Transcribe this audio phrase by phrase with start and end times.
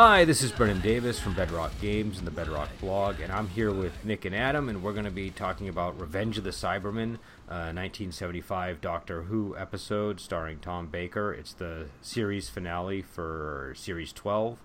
[0.00, 3.72] Hi, this is Brennan Davis from Bedrock Games and the Bedrock blog, and I'm here
[3.72, 7.16] with Nick and Adam, and we're going to be talking about Revenge of the Cybermen,
[7.48, 11.32] uh, 1975 Doctor Who episode starring Tom Baker.
[11.32, 14.60] It's the series finale for Series 12,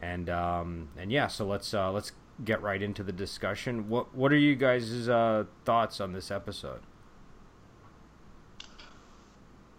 [0.00, 2.12] and um, and yeah, so let's uh, let's
[2.44, 3.88] get right into the discussion.
[3.88, 6.82] What what are you guys' uh, thoughts on this episode?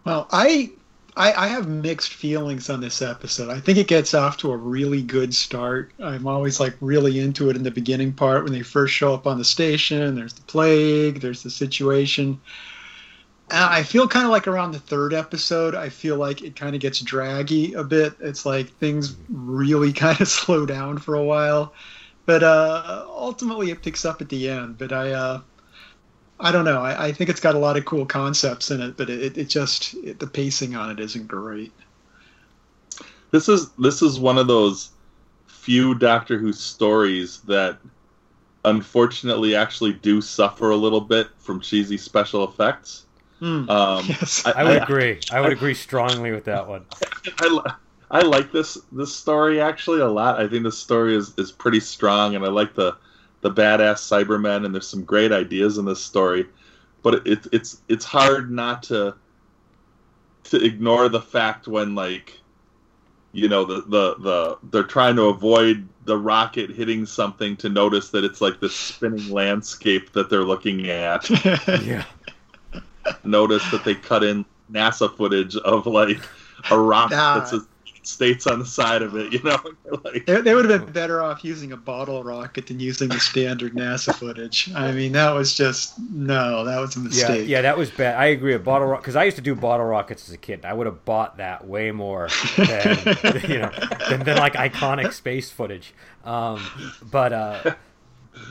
[0.03, 0.71] Well, I,
[1.15, 3.49] I I have mixed feelings on this episode.
[3.49, 5.91] I think it gets off to a really good start.
[5.99, 9.27] I'm always like really into it in the beginning part when they first show up
[9.27, 10.15] on the station.
[10.15, 11.21] There's the plague.
[11.21, 12.39] There's the situation.
[13.51, 16.73] And I feel kind of like around the third episode, I feel like it kind
[16.73, 18.15] of gets draggy a bit.
[18.19, 21.73] It's like things really kind of slow down for a while,
[22.25, 24.79] but uh, ultimately it picks up at the end.
[24.79, 25.41] But I, uh,
[26.39, 26.81] I don't know.
[26.81, 29.49] I, I think it's got a lot of cool concepts in it, but it, it
[29.49, 31.71] just it, the pacing on it isn't great.
[33.31, 34.91] This is this is one of those
[35.47, 37.79] few Doctor Who stories that
[38.65, 43.05] unfortunately actually do suffer a little bit from cheesy special effects.
[43.39, 43.69] Hmm.
[43.69, 44.45] Um, Yes.
[44.45, 45.19] I would agree.
[45.31, 46.85] I would agree strongly with that one.
[47.39, 47.73] I,
[48.11, 50.39] I like this this story actually a lot.
[50.39, 52.97] I think this story is, is pretty strong, and I like the
[53.45, 56.47] the badass Cybermen, and there's some great ideas in this story.
[57.03, 59.15] But it, it's it's hard not to
[60.45, 62.39] to ignore the fact when like
[63.33, 68.09] you know the, the the they're trying to avoid the rocket hitting something to notice
[68.09, 71.29] that it's like this spinning landscape that they're looking at
[71.83, 72.03] Yeah.
[73.23, 76.19] notice that they cut in NASA footage of like
[76.71, 77.39] a rock Nah.
[77.39, 77.67] that says
[78.07, 79.57] states on the side of it, you know?
[80.03, 83.19] like, They, they would have been better off using a bottle rocket than using the
[83.19, 84.71] standard NASA footage.
[84.75, 87.47] I mean, that was just no, that was a Yeah, mistake.
[87.47, 88.15] yeah, that was bad.
[88.15, 88.53] I agree.
[88.53, 90.65] A bottle rocket because I used to do bottle rockets as a kid.
[90.65, 92.27] I would have bought that way more
[92.67, 92.97] than
[93.47, 93.71] you know
[94.09, 95.93] than, than like iconic space footage.
[96.23, 96.61] Um,
[97.01, 97.75] but uh,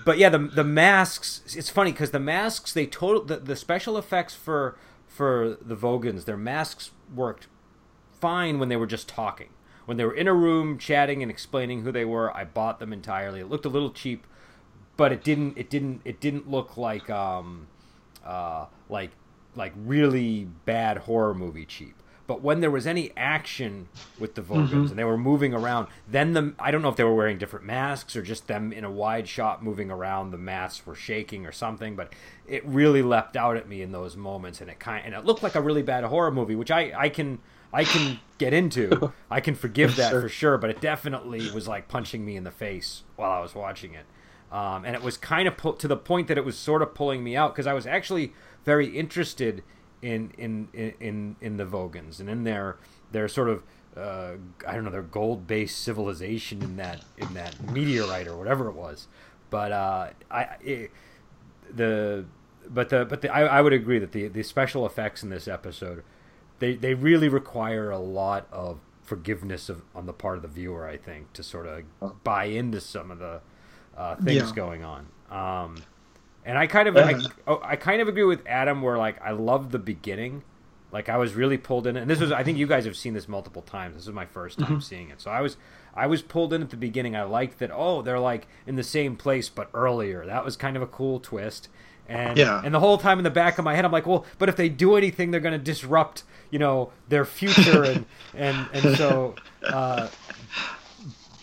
[0.05, 1.43] but yeah, the the masks.
[1.57, 6.25] It's funny because the masks they total the, the special effects for for the Vogans.
[6.25, 7.47] Their masks worked
[8.25, 9.51] fine when they were just talking.
[9.85, 12.91] When they were in a room chatting and explaining who they were, I bought them
[12.91, 13.41] entirely.
[13.41, 14.27] It looked a little cheap,
[14.97, 17.67] but it didn't it didn't it didn't look like um
[18.25, 19.11] uh like
[19.55, 21.97] like really bad horror movie cheap.
[22.27, 26.33] But when there was any action with the Vogans and they were moving around, then
[26.33, 28.91] the I don't know if they were wearing different masks or just them in a
[28.91, 32.15] wide shot moving around, the masks were shaking or something, but
[32.49, 35.43] it really leapt out at me in those moments and it kind and it looked
[35.43, 37.41] like a really bad horror movie, which I I can
[37.75, 39.13] I can get into.
[39.31, 40.21] I can forgive that Sure.
[40.23, 43.55] for sure, but it definitely was like punching me in the face while I was
[43.55, 44.07] watching it.
[44.53, 46.95] Um, and it was kind of pu- to the point that it was sort of
[46.95, 48.33] pulling me out because I was actually
[48.65, 49.65] very interested
[50.01, 52.77] in in in in, in the Vogans and in their
[53.11, 53.63] their sort of
[53.97, 54.33] uh,
[54.67, 58.75] I don't know their gold based civilization in that in that meteorite or whatever it
[58.75, 59.09] was.
[59.51, 60.91] But uh, I it,
[61.75, 62.25] the
[62.69, 65.49] but the but the, I, I would agree that the the special effects in this
[65.49, 66.03] episode
[66.59, 70.89] they they really require a lot of forgiveness of on the part of the viewer
[70.89, 73.41] I think to sort of buy into some of the
[73.97, 74.55] uh, things Yeah.
[74.55, 75.07] going on.
[75.31, 75.77] Um,
[76.45, 77.29] and I kind of I, Uh-huh.
[77.47, 80.43] oh, I kind of agree with Adam where like I love the beginning.
[80.93, 83.15] Like I was really pulled in, and this was I think you guys have seen
[83.15, 83.97] this multiple times.
[83.97, 85.57] This is my first time seeing it, so I was
[85.95, 87.17] I was pulled in at the beginning.
[87.17, 87.71] I liked that.
[87.75, 90.25] Oh, they're like in the same place but earlier.
[90.25, 91.69] That was kind of a cool twist.
[92.09, 92.61] And Yeah.
[92.65, 94.57] and the whole time in the back of my head, I'm like, well, but if
[94.57, 98.05] they do anything, they're going to disrupt, you know, their future, and
[98.35, 99.35] and and so.
[99.63, 100.09] Uh,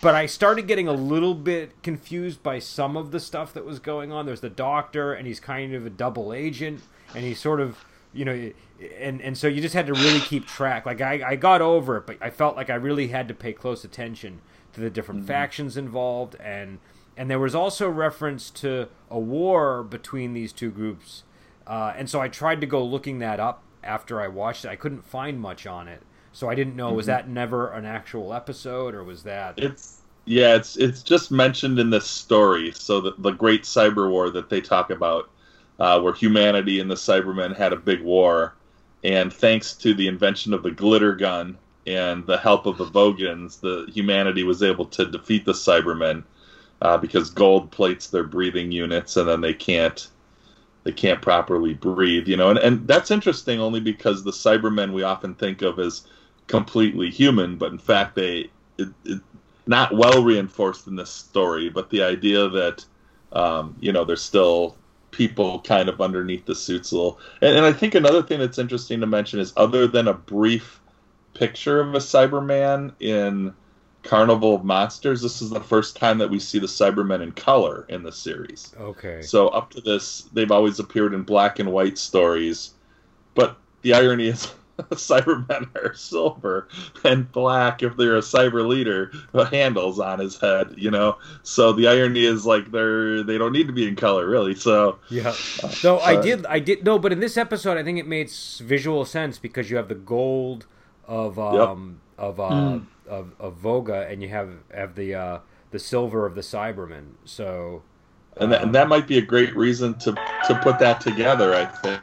[0.02, 3.78] but I started getting a little bit confused by some of the stuff that was
[3.80, 4.26] going on.
[4.26, 6.82] There's the doctor, and he's kind of a double agent,
[7.14, 8.52] and he's sort of, you know,
[9.00, 10.86] and and so you just had to really keep track.
[10.88, 13.54] Like I, I got over it, but I felt like I really had to pay
[13.54, 14.42] close attention
[14.74, 16.80] to the different factions involved, and
[17.18, 21.24] and there was also reference to a war between these two groups,
[21.68, 24.70] uh, and so I tried to go looking that up after I watched it.
[24.70, 26.02] I couldn't find much on it.
[26.34, 30.56] So I didn't know was that never an actual episode or was that it's yeah,
[30.56, 32.72] it's it's just mentioned in this story.
[32.72, 35.30] So the the Great Cyber War that they talk about,
[35.80, 38.56] uh, where humanity and the Cybermen had a big war,
[39.04, 43.58] and thanks to the invention of the glitter gun and the help of the Vogans,
[43.58, 46.24] the humanity was able to defeat the Cybermen
[46.82, 50.08] uh, because gold plates their breathing units, and then they can't
[50.84, 52.28] they can't properly breathe.
[52.28, 56.08] You know, and and that's interesting only because the Cybermen we often think of as
[56.48, 59.22] completely human, but in fact they it, it,
[59.68, 62.86] not well reinforced in this story, but the idea that
[63.32, 64.76] um, you know there's still
[65.12, 67.20] people kind of underneath the suits a little.
[67.42, 70.80] And, and I think another thing that's interesting to mention is other than a brief
[71.34, 73.54] picture of a Cyberman in
[74.04, 75.22] Carnival of Monsters.
[75.22, 78.74] This is the first time that we see the Cybermen in color in the series.
[78.80, 79.22] Okay.
[79.22, 82.72] So up to this, they've always appeared in black and white stories,
[83.36, 84.52] but the irony is.
[84.92, 86.68] Cybermen are silver
[87.04, 91.18] and black if they're a cyber leader, the handles on his head, you know.
[91.44, 94.56] So the irony is like they're they don't need to be in color really.
[94.56, 95.36] So yeah,
[95.84, 99.06] no, I did, I did no, but in this episode, I think it made visual
[99.06, 100.66] sense because you have the gold
[101.06, 102.26] of um yep.
[102.26, 102.86] of uh mm.
[103.12, 107.12] Of of Voga, and you have have the uh the silver of the Cybermen.
[107.26, 107.84] So.
[108.38, 110.14] And that, and that might be a great reason to
[110.48, 111.54] to put that together.
[111.54, 112.02] I think.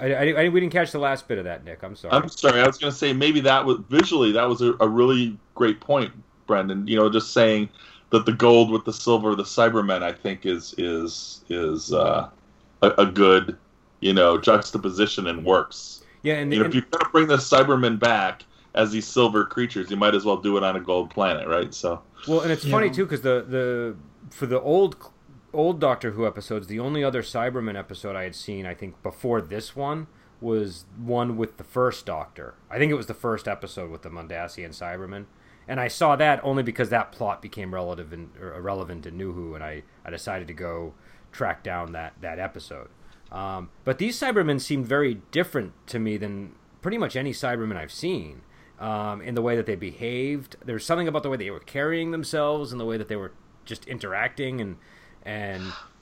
[0.00, 1.82] I, I, I, we didn't catch the last bit of that, Nick.
[1.82, 2.12] I'm sorry.
[2.12, 2.60] I'm sorry.
[2.60, 5.78] I was going to say maybe that was visually that was a, a, really great
[5.80, 6.12] point,
[6.46, 6.88] Brendan.
[6.88, 7.68] You know, just saying
[8.10, 12.28] that the gold with the silver, of the Cybermen, I think is is is uh,
[12.82, 13.56] a, a, good
[14.00, 16.02] you know juxtaposition and works.
[16.22, 19.44] Yeah, and, you know, if you're going to bring the Cybermen back as these silver
[19.44, 21.72] creatures, you might as well do it on a gold planet, right?
[21.72, 22.02] So.
[22.28, 22.72] Well, and it's yeah.
[22.72, 23.96] funny too because the the
[24.30, 24.96] for the old
[25.52, 29.40] old Doctor Who episodes, the only other Cyberman episode I had seen, I think, before
[29.40, 30.06] this one
[30.40, 32.54] was one with the first Doctor.
[32.70, 35.24] I think it was the first episode with the Mondasian Cyberman.
[35.68, 39.32] And I saw that only because that plot became relative and irrelevant in uh, New
[39.32, 40.94] Who, and I, I decided to go
[41.32, 42.88] track down that, that episode.
[43.32, 46.52] Um, but these Cybermen seemed very different to me than
[46.82, 48.42] pretty much any Cybermen I've seen.
[48.78, 52.10] Um, in the way that they behaved, there's something about the way they were carrying
[52.10, 53.32] themselves and the way that they were
[53.64, 54.76] just interacting and
[55.24, 55.72] and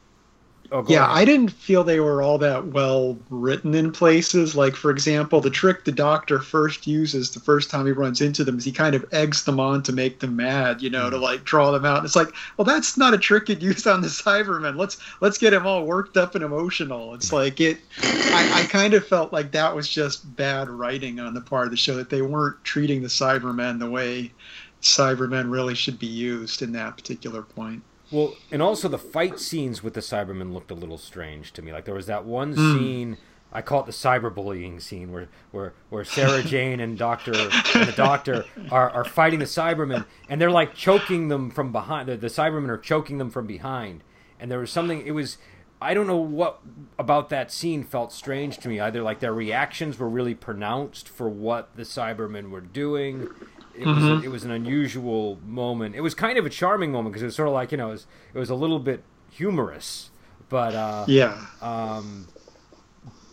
[0.73, 1.19] Oh, yeah, ahead.
[1.19, 4.57] I didn't feel they were all that well written in places.
[4.57, 8.45] Like, for example, the trick the Doctor first uses the first time he runs into
[8.45, 11.11] them is he kind of eggs them on to make them mad, you know, mm.
[11.11, 11.99] to like draw them out.
[11.99, 14.77] And it's like, well, that's not a trick you'd use on the Cybermen.
[14.77, 17.15] Let's let's get him all worked up and emotional.
[17.15, 17.79] It's like it.
[18.03, 21.71] I, I kind of felt like that was just bad writing on the part of
[21.71, 24.33] the show that they weren't treating the Cybermen the way
[24.81, 27.83] Cybermen really should be used in that particular point.
[28.11, 31.73] Well, and also the fight scenes with the Cybermen looked a little strange to me.
[31.73, 32.79] Like there was that one mm.
[32.79, 33.17] scene.
[33.53, 37.95] I call it the cyberbullying scene where where, where Sarah Jane and Doctor and the
[37.97, 42.09] Doctor are, are fighting the Cybermen and they're like choking them from behind.
[42.09, 44.03] The, the Cybermen are choking them from behind.
[44.41, 45.07] And there was something.
[45.07, 45.39] It was
[45.85, 46.61] I don't know what
[46.99, 48.81] about that scene felt strange to me.
[48.81, 53.29] Either like their reactions were really pronounced for what the Cybermen were doing,
[53.77, 54.11] it mm-hmm.
[54.11, 55.95] was it was an unusual moment.
[55.95, 57.89] It was kind of a charming moment because it was sort of like you know
[57.89, 60.11] it was, it was a little bit humorous,
[60.49, 61.47] but uh, yeah.
[61.61, 62.29] Um,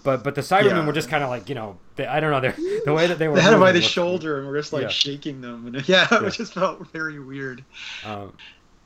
[0.03, 0.85] but but the Cybermen yeah.
[0.85, 2.51] were just kind of like you know they, I don't know
[2.85, 4.83] the way that they were they had him by the shoulder and were just like
[4.83, 4.89] yeah.
[4.89, 7.63] shaking them and yeah, yeah, it just felt very weird.
[8.05, 8.33] Um,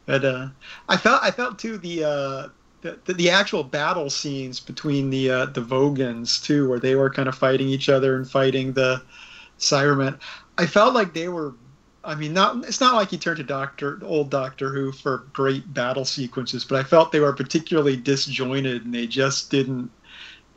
[0.05, 0.47] but uh,
[0.89, 2.03] I felt I felt too the.
[2.03, 2.47] Uh,
[2.81, 7.27] the, the, actual battle scenes between the uh, the Vogans too, where they were kind
[7.27, 9.01] of fighting each other and fighting the
[9.57, 10.19] Cybermen.
[10.57, 11.53] I felt like they were.
[12.03, 15.73] I mean, not it's not like you turned to Doctor old Doctor Who for great
[15.73, 19.89] battle sequences, but I felt they were particularly disjointed and they just didn't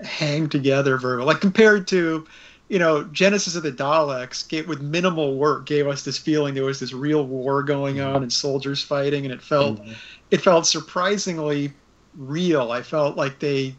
[0.02, 1.26] hang together very well.
[1.26, 2.26] Like compared to,
[2.68, 6.64] you know, Genesis of the Daleks, gave, with minimal work, gave us this feeling there
[6.64, 9.92] was this real war going on and soldiers fighting, and it felt mm-hmm.
[10.30, 11.72] it felt surprisingly
[12.14, 12.72] real.
[12.72, 13.74] I felt like they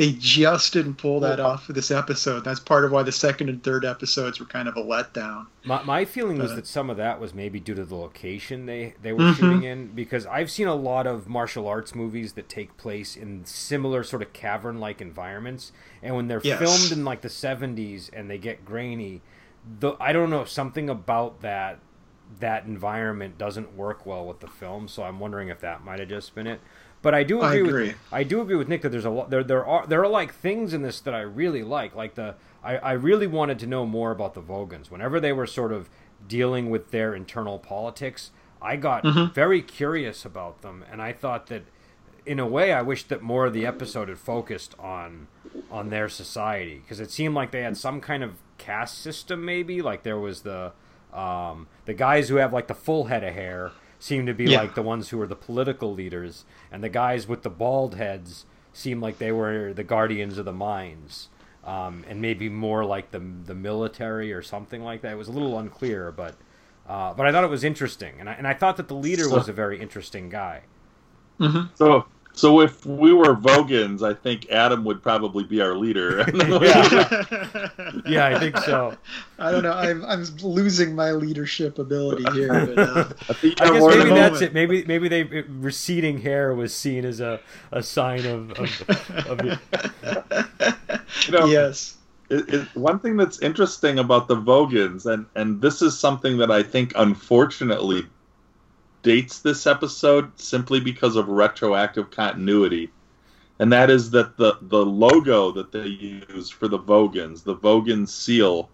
[0.00, 2.42] they just didn't pull that off for this episode.
[2.42, 5.48] That's part of why the second and third episodes were kind of a letdown.
[5.62, 8.94] My, my feeling was that some of that was maybe due to the location they,
[9.02, 9.34] they were mm-hmm.
[9.34, 13.44] shooting in, because I've seen a lot of martial arts movies that take place in
[13.44, 15.70] similar sort of cavern like environments.
[16.02, 16.58] And when they're yes.
[16.58, 19.20] filmed in like the 70s and they get grainy,
[19.80, 21.78] the, I don't know, something about that
[22.38, 24.88] that environment doesn't work well with the film.
[24.88, 26.60] So I'm wondering if that might have just been it.
[27.02, 27.86] But I do agree, I agree.
[27.88, 30.08] with I do agree with Nick that there's a lot there there are there are
[30.08, 31.94] like things in this that I really like.
[31.94, 34.90] Like the I, I really wanted to know more about the Vogans.
[34.90, 35.88] Whenever they were sort of
[36.28, 38.30] dealing with their internal politics,
[38.60, 39.32] I got mm-hmm.
[39.32, 41.62] very curious about them and I thought that
[42.26, 45.28] in a way I wish that more of the episode had focused on
[45.70, 49.80] on their society because it seemed like they had some kind of caste system maybe
[49.80, 50.72] like there was the
[51.12, 54.58] um, the guys who have like the full head of hair seem to be yeah.
[54.58, 58.46] like the ones who are the political leaders, and the guys with the bald heads
[58.72, 61.28] seem like they were the guardians of the mines,
[61.64, 65.12] um, and maybe more like the the military or something like that.
[65.12, 66.34] It was a little unclear, but
[66.88, 69.28] uh, but I thought it was interesting, and I, and I thought that the leader
[69.30, 70.62] was a very interesting guy.
[71.38, 71.74] Mm-hmm.
[71.74, 76.20] So so if we were Vogans, I think Adam would probably be our leader.
[76.34, 77.68] yeah.
[78.06, 78.96] yeah, I think so.
[79.38, 79.72] I don't know.
[79.72, 82.66] I'm, I'm losing my leadership ability here.
[82.66, 84.54] But, uh, I, I guess maybe that's it.
[84.54, 87.40] Maybe maybe they receding hair was seen as a,
[87.72, 88.50] a sign of.
[88.52, 89.44] of, of
[91.26, 91.96] you know, yes.
[92.30, 96.50] it, it, one thing that's interesting about the Vogans, and and this is something that
[96.50, 98.06] I think unfortunately
[99.02, 102.90] dates this episode simply because of retroactive continuity,
[103.58, 108.08] and that is that the the logo that they use for the Vogans, the Vogan
[108.08, 108.68] seal,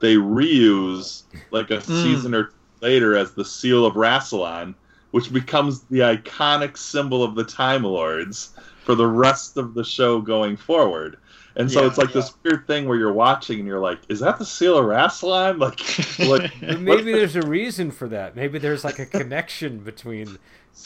[0.00, 2.02] they reuse like a mm.
[2.02, 4.74] season or later as the seal of Rassilon,
[5.10, 8.50] which becomes the iconic symbol of the Time Lords
[8.84, 11.18] for the rest of the show going forward.
[11.60, 12.14] And so yeah, it's like yeah.
[12.14, 15.58] this weird thing where you're watching and you're like, is that the seal of Rassilon?
[15.60, 18.34] Like, like maybe there's a reason for that.
[18.34, 20.38] Maybe there's like a connection between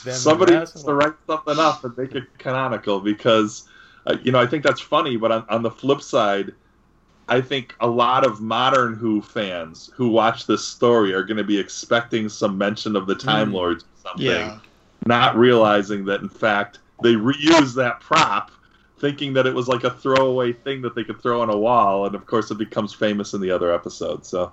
[0.04, 0.14] them.
[0.14, 3.68] Somebody has to write something up and make it canonical because,
[4.06, 5.16] uh, you know, I think that's funny.
[5.16, 6.52] But on, on the flip side,
[7.28, 11.44] I think a lot of modern Who fans who watch this story are going to
[11.44, 13.54] be expecting some mention of the Time mm.
[13.54, 14.58] Lords or something, yeah.
[15.06, 18.50] not realizing that in fact they reuse that prop
[18.98, 22.06] thinking that it was like a throwaway thing that they could throw on a wall,
[22.06, 24.24] and of course it becomes famous in the other episode.
[24.24, 24.52] So,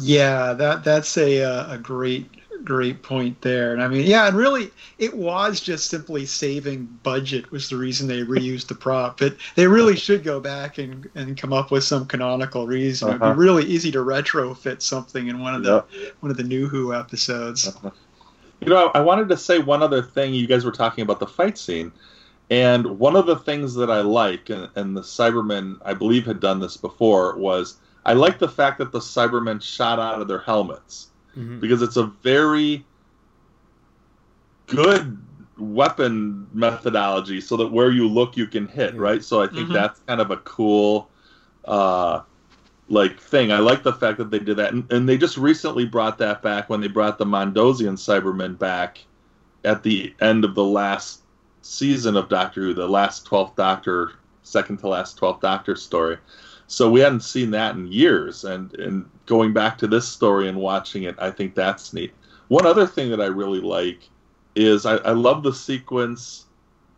[0.00, 2.28] yeah, that that's a uh, a great
[2.64, 3.72] great point there.
[3.72, 8.08] And I mean, yeah, and really, it was just simply saving budget was the reason
[8.08, 9.18] they reused the prop.
[9.18, 13.08] But they really should go back and, and come up with some canonical reason.
[13.08, 13.16] Uh-huh.
[13.16, 13.40] It'd be uh-huh.
[13.40, 16.14] really easy to retrofit something in one of the yep.
[16.20, 17.68] one of the new Who episodes.
[17.68, 17.90] Uh-huh.
[18.60, 20.32] You know, I wanted to say one other thing.
[20.32, 21.92] You guys were talking about the fight scene.
[22.50, 26.40] And one of the things that I like, and, and the Cybermen, I believe, had
[26.40, 30.40] done this before, was I like the fact that the Cybermen shot out of their
[30.40, 31.08] helmets.
[31.36, 31.58] Mm-hmm.
[31.58, 32.84] because it's a very
[34.66, 35.18] good
[35.58, 39.24] weapon methodology so that where you look you can hit right?
[39.24, 39.72] So i think mm-hmm.
[39.72, 41.10] that's kind of a cool
[41.64, 42.20] uh
[42.88, 43.50] like thing.
[43.50, 44.72] I like the fact that they did that.
[44.72, 49.02] And, and they just recently brought that back when they brought the Mondasian cybermen back
[49.64, 51.22] at the end of the last
[51.64, 56.18] season of Doctor Who, the last 12th Doctor, second to last 12th Doctor story.
[56.66, 60.58] So we hadn't seen that in years, and and going back to this story and
[60.58, 62.12] watching it, I think that's neat.
[62.48, 64.08] One other thing that I really like
[64.54, 66.46] is I, I love the sequence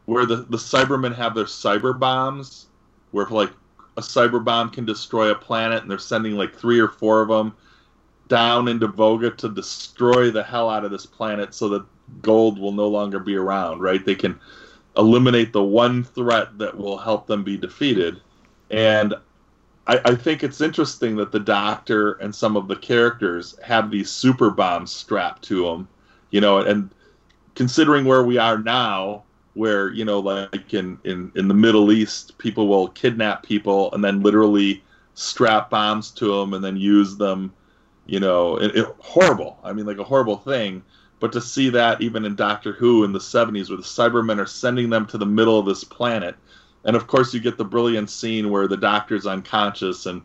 [0.05, 2.67] where the the Cybermen have their cyber bombs,
[3.11, 3.51] where like
[3.97, 7.29] a cyber bomb can destroy a planet, and they're sending like three or four of
[7.29, 7.55] them
[8.29, 11.85] down into Voga to destroy the hell out of this planet, so that
[12.23, 14.05] gold will no longer be around, right?
[14.05, 14.39] They can
[14.97, 18.21] eliminate the one threat that will help them be defeated.
[18.71, 19.15] And
[19.87, 24.11] I, I, think it's interesting that the Doctor and some of the characters have these
[24.11, 25.89] super bombs strapped to them,
[26.31, 26.91] you know, and
[27.55, 29.23] considering where we are now,
[29.55, 34.03] where, you know, like in, in, in the Middle East, people will kidnap people and
[34.03, 34.83] then literally
[35.15, 37.53] strap bombs to them and then use them,
[38.07, 39.59] you know, it, it, horrible.
[39.63, 40.83] I mean, like a horrible thing.
[41.19, 44.47] But to see that even in Doctor Who in the 70s, where the Cybermen are
[44.47, 46.37] sending them to the middle of this planet,
[46.85, 50.23] and of course you get the brilliant scene where the Doctor's unconscious and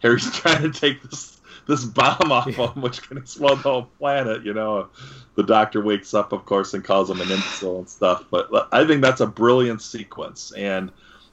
[0.00, 2.72] Harry's trying to take this this bomb off yeah.
[2.72, 4.44] him, which can explode the whole planet.
[4.44, 4.88] You know,
[5.34, 8.24] the Doctor wakes up, of course, and calls him an imbecile and stuff.
[8.30, 10.92] But I think that's a brilliant sequence and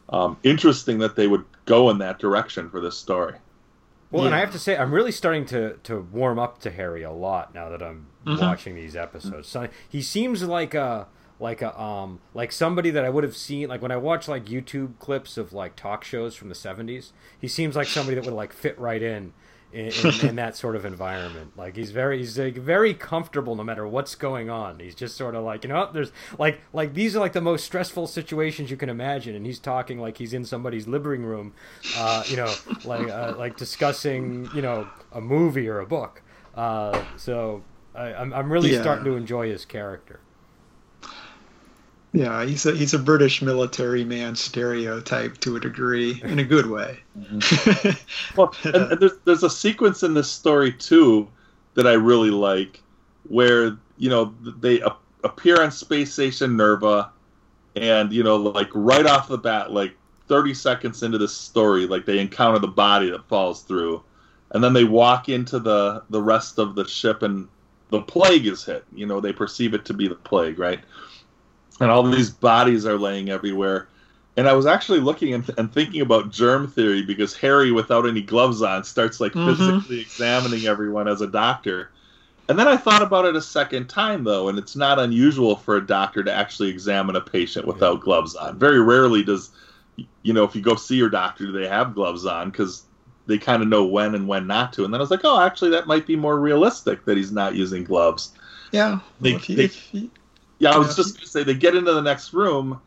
[0.09, 3.35] um, interesting that they would go in that direction for this story.
[4.11, 4.27] Well, yeah.
[4.27, 7.11] and I have to say, I'm really starting to, to warm up to Harry a
[7.11, 8.41] lot now that I'm mm-hmm.
[8.41, 9.47] watching these episodes.
[9.47, 11.07] So he seems like a
[11.39, 14.45] like a um like somebody that I would have seen like when I watch like
[14.45, 17.11] YouTube clips of like talk shows from the 70s.
[17.39, 19.33] He seems like somebody that would like fit right in
[19.73, 21.57] in, in, in, that sort of environment.
[21.57, 24.79] Like he's very he's like very comfortable no matter what's going on.
[24.79, 27.65] He's just sort of like you know there's like like these are like the most
[27.65, 31.53] stressful situations you can imagine, and he's talking like he's in somebody's living room,
[31.97, 32.53] uh, you know,
[32.85, 36.21] like uh, like discussing you know a movie or a book.
[36.55, 37.63] Uh, so
[37.95, 38.81] I, am I'm, I'm really yeah.
[38.81, 40.19] starting to enjoy his character.
[42.13, 46.67] Yeah, he's a he's a British military man stereotype to a degree, in a good
[46.67, 46.99] way.
[47.17, 48.37] Mm-hmm.
[48.37, 51.29] well, and, and there's there's a sequence in this story too
[51.75, 52.81] that I really like,
[53.29, 54.81] where you know they
[55.23, 57.11] appear on space station Nerva,
[57.77, 59.95] and you know like right off the bat, like
[60.27, 64.03] 30 seconds into this story, like they encounter the body that falls through,
[64.49, 67.47] and then they walk into the the rest of the ship, and
[67.89, 68.83] the plague is hit.
[68.93, 70.81] You know they perceive it to be the plague, right?
[71.81, 73.87] And all these bodies are laying everywhere.
[74.37, 78.21] And I was actually looking and, and thinking about germ theory because Harry, without any
[78.21, 79.49] gloves on, starts like mm-hmm.
[79.49, 81.91] physically examining everyone as a doctor.
[82.47, 85.77] And then I thought about it a second time, though, and it's not unusual for
[85.77, 88.03] a doctor to actually examine a patient without yeah.
[88.03, 88.57] gloves on.
[88.57, 89.51] Very rarely does,
[90.23, 92.83] you know, if you go see your doctor, do they have gloves on because
[93.27, 94.85] they kind of know when and when not to.
[94.85, 97.55] And then I was like, oh, actually, that might be more realistic that he's not
[97.55, 98.31] using gloves.
[98.71, 98.99] Yeah.
[99.19, 99.69] They, well, they,
[100.61, 102.81] yeah, I was just gonna say they get into the next room,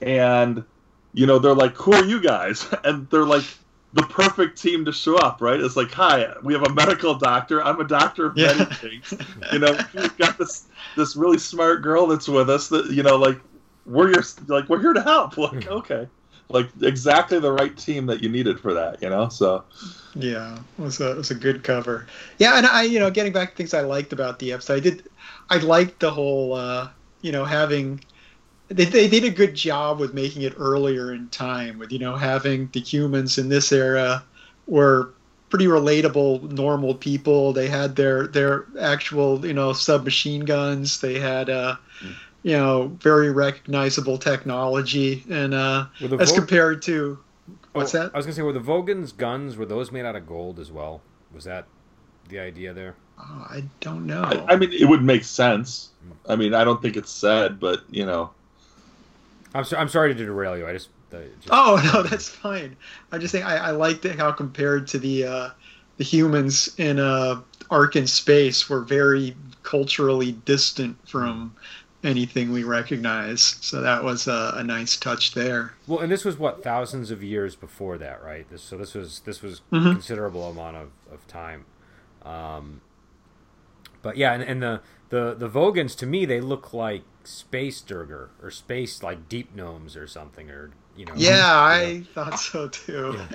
[0.00, 0.64] and
[1.12, 3.46] you know they're like, "Who are you guys?" And they're like,
[3.92, 5.60] the perfect team to show up, right?
[5.60, 7.62] It's like, hi, we have a medical doctor.
[7.64, 8.52] I'm a doctor of Yeah.
[8.54, 9.14] many things.
[9.52, 12.68] You know, we've got this this really smart girl that's with us.
[12.68, 13.40] That you know, like
[13.86, 15.36] we're your like we're here to help.
[15.38, 16.08] Like, okay,
[16.50, 19.02] like exactly the right team that you needed for that.
[19.02, 19.64] You know, so
[20.14, 22.06] Yeah, it was a it was a good cover.
[22.38, 24.80] Yeah, and I you know getting back to things I liked about the episode, I
[24.80, 25.08] did
[25.50, 26.90] I liked the whole uh,
[27.22, 28.00] you know having
[28.68, 32.16] they they did a good job with making it earlier in time with you know
[32.16, 34.22] having the humans in this era
[34.66, 35.14] were
[35.50, 37.52] pretty relatable normal people.
[37.54, 41.00] They had their their actual you know submachine guns.
[41.00, 41.76] They had uh
[42.42, 45.86] you know very recognizable technology and uh
[46.18, 47.18] as Vog- compared to
[47.72, 48.10] what's Oh, that?
[48.14, 50.70] I was gonna say, were the Vogans guns were those made out of gold as
[50.70, 51.00] well?
[51.34, 51.66] Was that
[52.28, 52.96] the idea there?
[53.18, 54.22] Oh, I don't know.
[54.22, 55.90] I, I mean, it would make sense.
[56.28, 58.30] I mean, I don't think it's said, but you know,
[59.54, 60.66] I'm so, I'm sorry to derail you.
[60.66, 62.76] I just, uh, just Oh no, that's fine.
[63.12, 65.50] I just think I, I liked it how compared to the uh,
[65.96, 71.54] the humans in uh, Ark in space were very culturally distant from
[72.04, 73.42] anything we recognize.
[73.60, 75.74] So that was a, a nice touch there.
[75.88, 78.48] well, and this was what thousands of years before that, right?
[78.48, 79.92] This, so this was this was Mhm.
[79.94, 81.64] considerable amount of, of time.
[82.22, 82.80] Um,
[84.02, 88.30] but yeah, and, and the, the the Vogans to me they look like space duergar
[88.42, 91.12] or space like deep gnomes or something or you know.
[91.16, 93.20] Yeah, you I thought so too.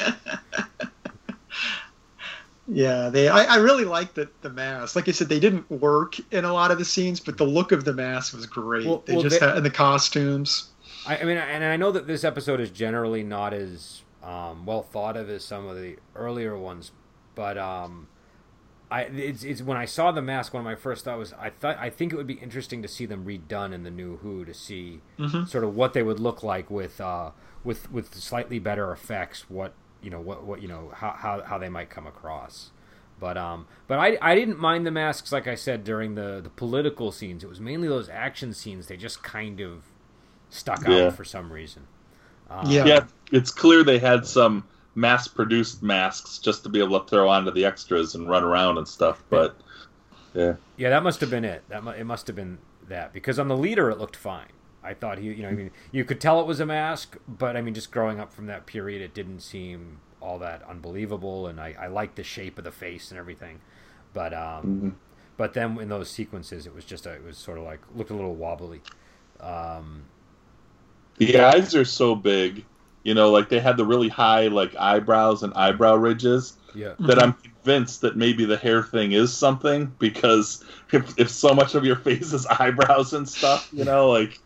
[2.68, 3.28] Yeah, they.
[3.28, 4.96] I, I really liked the the mask.
[4.96, 7.74] Like I said, they didn't work in a lot of the scenes, but the look
[7.74, 8.86] of the mask was great.
[8.86, 10.70] Well- they well, just they- had and the costumes.
[11.06, 14.82] I, I mean, and I know that this episode is generally not as um, well
[14.82, 16.92] thought of as some of the earlier ones,
[17.36, 18.08] but um,
[18.94, 20.54] I it's, it's when I saw the mask.
[20.54, 22.88] One of my first thought was I thought I think it would be interesting to
[22.88, 25.48] see them redone in the new Who to see Mhm.
[25.48, 27.32] sort of what they would look like with uh,
[27.64, 29.50] with with slightly better effects.
[29.50, 32.70] What you know, what what you know, how how, how they might come across.
[33.20, 36.50] But um, but I, I didn't mind the masks like I said during the the
[36.52, 37.44] political scenes.
[37.44, 38.88] It was mainly those action scenes.
[38.88, 39.86] They just kind of
[40.50, 41.06] stuck Yeah.
[41.08, 41.88] out for some reason.
[42.50, 42.86] Um, Yeah.
[42.86, 47.52] yeah, it's clear they had some mass-produced masks just to be able to throw onto
[47.52, 49.24] the extras and run around and stuff.
[49.30, 49.58] But
[50.34, 51.64] yeah, yeah, that must have been it.
[51.70, 54.48] That mu- it must have been that because on the leader it looked fine.
[54.84, 57.56] I thought he, you know, I mean, you could tell it was a mask, but
[57.56, 61.60] I mean, just growing up from that period, it didn't seem all that unbelievable, and
[61.60, 63.62] I, I liked the shape of the face and everything.
[64.14, 64.94] But um, Mhm.
[65.38, 68.12] but then in those sequences, it was just a, it was sort of like looked
[68.12, 68.82] a little wobbly.
[69.40, 70.04] Um,
[71.18, 72.66] the eyes are so big.
[73.04, 76.58] You know, like they had the really high like eyebrows and eyebrow ridges.
[76.74, 80.64] yeah, that I'm convinced that maybe the hair thing is something because
[80.94, 84.40] if, if so much of your face is eyebrows and stuff, you know, like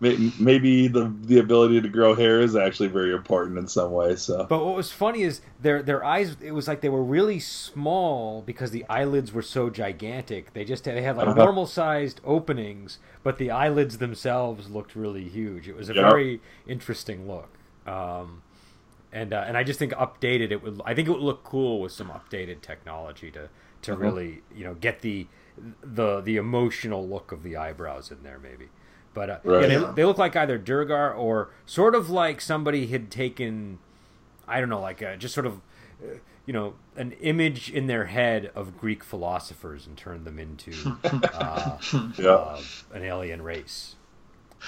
[0.00, 4.16] maybe the the ability to grow hair is actually very important in some way.
[4.16, 6.36] So But what was funny is their their eyes.
[6.42, 10.52] It was like they were really small because the eyelids were so gigantic.
[10.52, 11.36] They just they had like Uh-huh.
[11.36, 15.68] normal sized openings, but the eyelids themselves looked really huge.
[15.68, 16.10] It was a Yeah.
[16.10, 17.56] very interesting look.
[17.90, 18.42] Um,
[19.12, 20.80] and uh, and I just think updated it would.
[20.84, 23.48] I think it would look cool with some updated technology to
[23.82, 24.00] to Uh-huh.
[24.00, 25.26] really you know get the
[25.82, 28.68] the the emotional look of the eyebrows in there maybe.
[29.14, 29.62] But uh, Right.
[29.62, 33.78] yeah, they, they look like either duergar or sort of like somebody had taken
[34.46, 35.60] I don't know, like uh just sort of,
[36.02, 40.88] uh, you know, an image in their head of Greek philosophers and turned them into
[41.32, 41.78] uh,
[42.18, 43.96] yeah, uh, an alien race.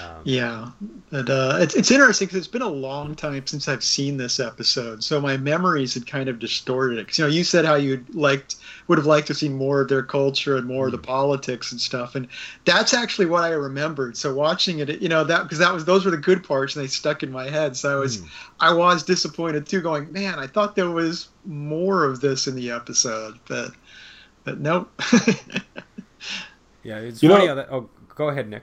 [0.00, 0.70] Um, Yeah,
[1.10, 4.40] and uh, it's it's interesting because it's been a long time since I've seen this
[4.40, 7.08] episode, so my memories had kind of distorted it.
[7.08, 8.56] 'Cause, you know, you said how you liked
[8.88, 11.80] would have liked to see more of their culture and more of the politics and
[11.80, 12.26] stuff, and
[12.64, 14.16] that's actually what I remembered.
[14.16, 16.82] So watching it, you know, that because that was those were the good parts, and
[16.82, 17.76] they stuck in my head.
[17.76, 18.26] So I was Hmm.
[18.60, 22.70] I was disappointed too, going, man, I thought there was more of this in the
[22.70, 23.72] episode, but
[24.44, 24.90] but nope.
[26.82, 27.68] yeah, it's You funny know- how that.
[27.70, 28.62] Oh, go ahead, Nick.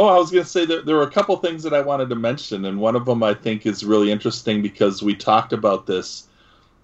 [0.00, 2.08] Oh, I was going to say there, there were a couple things that I wanted
[2.08, 5.86] to mention, and one of them I think is really interesting because we talked about
[5.86, 6.26] this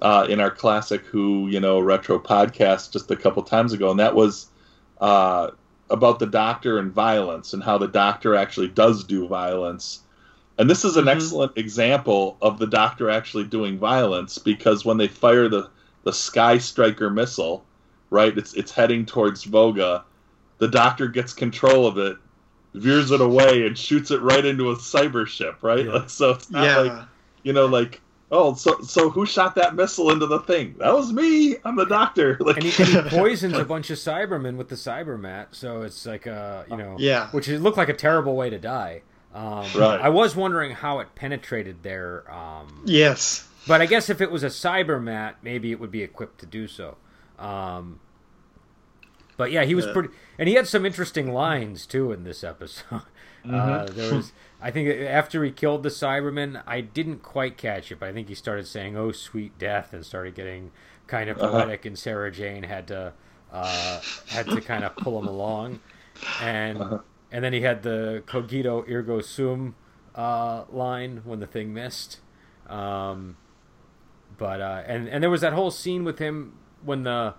[0.02, 4.00] uh, in our classic Who, you know, retro podcast just a couple times ago, and
[4.00, 4.48] that was
[5.00, 5.52] uh,
[5.90, 10.00] about the Doctor and violence and how the Doctor actually does do violence.
[10.59, 11.12] And this is an Mhm.
[11.12, 15.70] excellent example of the Doctor actually doing violence because when they fire the,
[16.05, 17.64] the Sky Striker missile,
[18.11, 20.05] right, it's it's heading towards Voga.
[20.59, 22.18] The Doctor gets control of it,
[22.77, 25.85] veers it away, and shoots it right into a cyber ship, right?
[25.87, 25.93] Yeah.
[25.93, 26.79] Like, so it's not yeah.
[26.79, 27.09] like
[27.43, 28.01] you know, like
[28.33, 30.75] oh, so so who shot that missile into the thing?
[30.79, 31.57] That was me.
[31.65, 32.37] I'm the Doctor.
[32.41, 35.83] Like, And he, and he poisons a bunch of Cybermen with the cyber mat, so
[35.83, 37.31] it's like a you know, Yeah.
[37.31, 39.03] which it looked like a terrible way to die.
[39.35, 40.01] Um, Right.
[40.01, 43.47] I was wondering how it penetrated their um, Yes.
[43.69, 46.67] but I guess if it was a Cybermat, maybe it would be equipped to do
[46.67, 46.97] so.
[47.39, 48.01] Um,
[49.37, 49.87] but yeah, he was Yeah.
[49.87, 53.03] pretty, and he had some interesting lines too in this episode.
[53.49, 58.01] Uh, there was, I think, after he killed the Cyberman, I didn't quite catch it,
[58.01, 60.72] but I think he started saying "Oh, sweet death" and started getting
[61.07, 61.66] kind of Uh-huh.
[61.66, 63.12] poetic, and Sarah Jane had to
[63.53, 65.79] uh, had to kind of pull him along,
[66.37, 67.03] and Uh-huh.
[67.31, 69.77] and then he had the "Cogito ergo sum"
[70.14, 72.20] uh, line when the thing missed.
[72.66, 73.37] Um,
[74.37, 77.35] but uh, and and there was that whole scene with him when the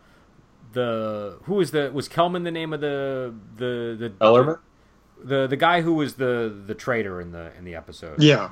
[0.78, 4.60] the who was the was Kelman the name of the the the Ellerman.
[5.24, 8.22] the the guy who was the the traitor in the in the episode.
[8.22, 8.52] Yeah,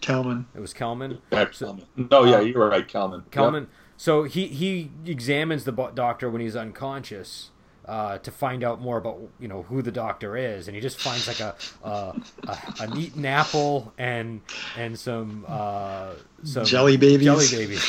[0.00, 0.46] Kelman.
[0.54, 1.18] It was Kelman.
[1.30, 1.84] Kelman.
[2.10, 3.24] No, yeah, you were right, Kelman.
[3.30, 3.68] Kelman.
[3.96, 7.50] So he he examines the doctor when he's unconscious.
[7.86, 10.98] Uh, to find out more about you know who the doctor is, and he just
[11.00, 14.40] finds like a a, a, an eaten apple and
[14.76, 16.10] and some uh,
[16.42, 17.26] some Jelly babies.
[17.26, 17.84] jelly babies.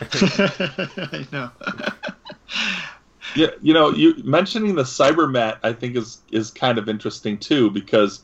[0.00, 1.50] I know.
[3.36, 7.70] Yeah, you know, you mentioning the Cybermat, I think is is kind of interesting too
[7.70, 8.22] because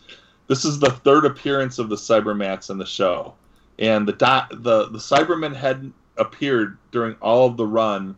[0.48, 3.34] this is the third appearance of the Cybermats in the show,
[3.78, 8.16] and the dot the the Cybermen hadn't appeared during all of the run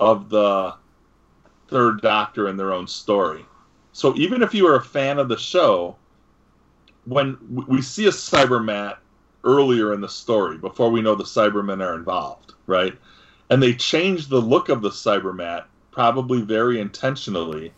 [0.00, 0.74] of the
[1.68, 3.44] third Doctor in their own story.
[3.92, 5.96] So even if you are a fan of the show,
[7.04, 8.96] when we see a Cybermat
[9.44, 12.96] earlier in the story before we know the Cybermen are involved, right?
[13.50, 17.72] And they change the look of the Cybermat probably very intentionally.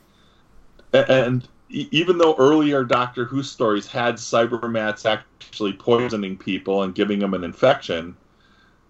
[0.93, 7.35] And even though earlier Doctor Who stories had Cybermats actually poisoning people and giving them
[7.35, 8.17] an infection,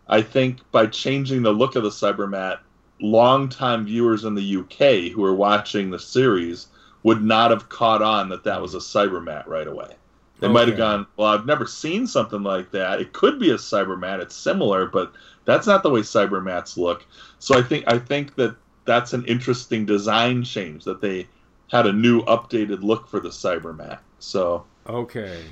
[0.06, 2.58] I think by changing the look of the Cybermat,
[3.00, 6.68] longtime viewers in the UK who were watching the series
[7.02, 9.94] would not have caught on that that was a Cybermat right away.
[10.40, 13.00] They might have gone, Well, I've never seen something like that.
[13.00, 15.12] It could be a Cybermat, it's similar, but
[15.46, 17.06] that's not the way Cybermats look.
[17.38, 21.26] So I think I think that that's an interesting design change that they
[21.70, 23.98] had a new updated look for the Cybermat.
[24.18, 25.44] So Okay.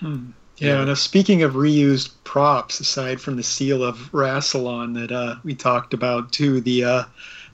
[0.00, 0.30] Hmm.
[0.58, 5.36] Yeah, and uh, speaking of reused props, aside from the seal of Rassilon that uh,
[5.44, 7.04] we talked about too, the uh,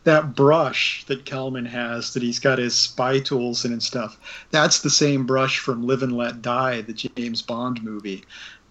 [0.05, 4.19] that brush that Kelman has that he's got his spy tools in and stuff.
[4.51, 8.25] That's the same brush from Live and Let Die, the James Bond movie.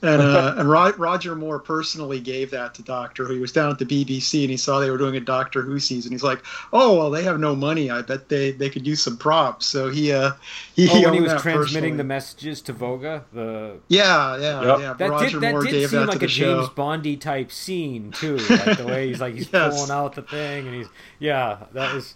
[0.04, 3.36] And uh, and Ro- Roger Moore personally gave that to Doctor Who.
[3.36, 5.80] He was down at the BBC and he saw they were doing a Doctor Who
[5.80, 6.12] season.
[6.12, 7.89] He's like, "Oh well, they have no money.
[7.89, 10.34] I bet they, they could use some props." So he uh
[10.76, 11.98] he, Oh, when he was transmitting personally.
[11.98, 14.80] the messages to Voga, the Yeah, yeah, Yep.
[14.80, 14.94] yeah.
[14.94, 16.74] that Roger did that Moore did gave seem that like a the James show.
[16.76, 19.74] Bondy type scene too, like the way he's like he's Yes.
[19.74, 20.88] pulling out the thing and he's
[21.20, 22.16] yeah, that was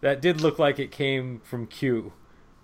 [0.00, 2.12] that did look like it came from Q.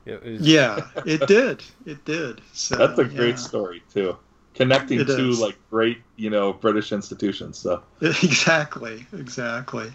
[0.05, 1.62] It was Yeah, it did.
[1.87, 2.40] It did.
[2.52, 3.35] So that's a great yeah.
[3.37, 4.16] story too.
[4.54, 5.40] Connecting It two is.
[5.40, 7.58] like great, you know, British institutions.
[7.58, 9.90] So Exactly, exactly.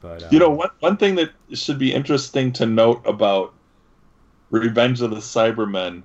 [0.00, 3.52] But uh, You know, one one thing that should be interesting to note about
[4.50, 6.02] Revenge of the Cybermen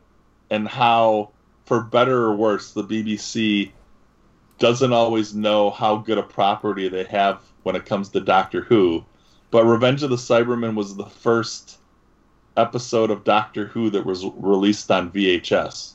[0.49, 1.29] and how,
[1.65, 3.71] for better or worse, the BBC
[4.59, 9.05] doesn't always know how good a property they have when it comes to Doctor Who.
[9.51, 11.77] But Revenge of the Cybermen was the first
[12.57, 15.93] episode of Doctor Who that was released on VHS.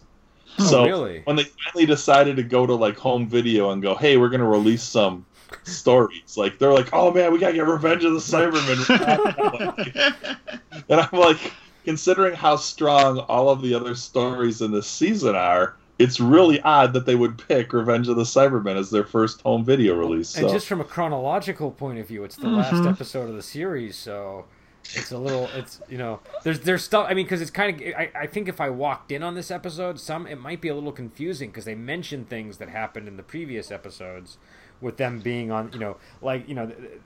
[0.60, 1.22] Oh, so really?
[1.24, 4.40] when they finally decided to go to like home video and go, "Hey, we're going
[4.40, 5.24] to release some
[5.62, 8.78] stories," like they're like, "Oh man, we got to get Revenge of the Cybermen."
[10.88, 11.52] and I'm like,
[11.84, 16.92] considering how strong all of the other stories in this season are, it's really odd
[16.92, 20.36] that they would pick Revenge of the Cybermen as their first home video release.
[20.36, 22.56] And just from a chronological point of view, it's the Mhm.
[22.56, 24.44] last episode of the series, so
[24.94, 27.06] it's a little, it's you know, there's there's stuff.
[27.08, 29.50] I mean, because it's kind of, I, I think if I walked in on this
[29.50, 33.16] episode, some it might be a little confusing because they mention things that happened in
[33.16, 34.38] the previous episodes,
[34.80, 37.00] with them being on, you know, like you know, th-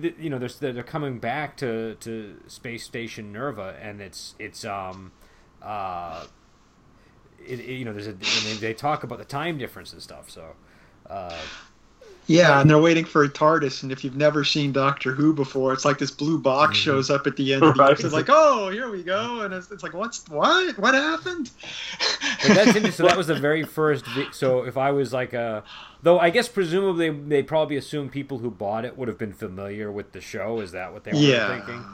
[0.00, 4.64] th- you know, they're, they're coming back to to space station Nerva, and it's it's
[4.64, 5.12] um,
[5.62, 6.24] uh,
[7.46, 10.28] it, it- you know, there's a they, they talk about the time difference and stuff,
[10.30, 10.54] so.
[11.08, 11.38] Uh,
[12.28, 15.72] yeah, and they're waiting for a TARDIS, and if you've never seen Doctor Who before,
[15.72, 16.82] it's like this blue box Mhm.
[16.82, 18.04] shows up at the end of the episode.
[18.06, 20.78] It's like, oh, here we go, and it's, it's like, what's what?
[20.78, 21.50] What happened?
[22.46, 22.92] But that's interesting.
[22.92, 24.04] So that was the very first.
[24.06, 25.64] Vi- so if I was like a,
[26.02, 29.90] though I guess presumably they probably assume people who bought it would have been familiar
[29.90, 30.60] with the show.
[30.60, 31.48] Is that what they were yeah.
[31.48, 31.84] thinking?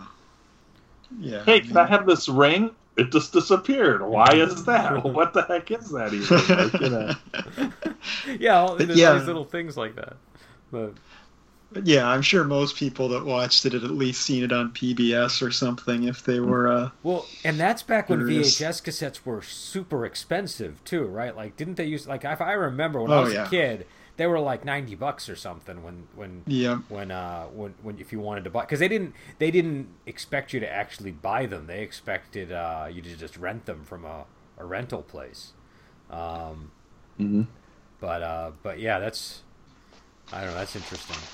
[1.21, 1.45] Yeah.
[1.45, 2.71] hey, can I have this ring?
[2.97, 4.03] It just disappeared.
[4.03, 5.03] Why is that?
[5.05, 6.57] What the heck is that even?
[6.57, 6.91] Like, you
[8.31, 8.37] know.
[8.39, 9.09] Yeah, all- there's yeah.
[9.13, 10.17] all these little things like that.
[10.71, 10.93] But
[11.83, 15.43] yeah, I'm sure most people that watched it had at least seen it on PBS
[15.45, 16.69] or something if they were.
[16.73, 18.61] Uh, well, and that's back when curious.
[18.61, 21.35] VHS cassettes were super expensive too, right?
[21.35, 23.47] Like, didn't they use like if I remember when I Oh, was yeah.
[23.47, 27.75] a kid, they were like ninety bucks or something when when yeah, when uh when
[27.83, 31.13] when if you wanted to buy because they didn't they didn't expect you to actually
[31.13, 31.67] buy them.
[31.67, 34.27] They expected uh you to just rent them from a,
[34.59, 35.53] a rental place.
[36.11, 36.71] Um,
[37.19, 37.45] hmm
[38.01, 39.43] but uh but yeah, that's
[40.33, 40.57] I don't know.
[40.57, 41.29] That's interesting.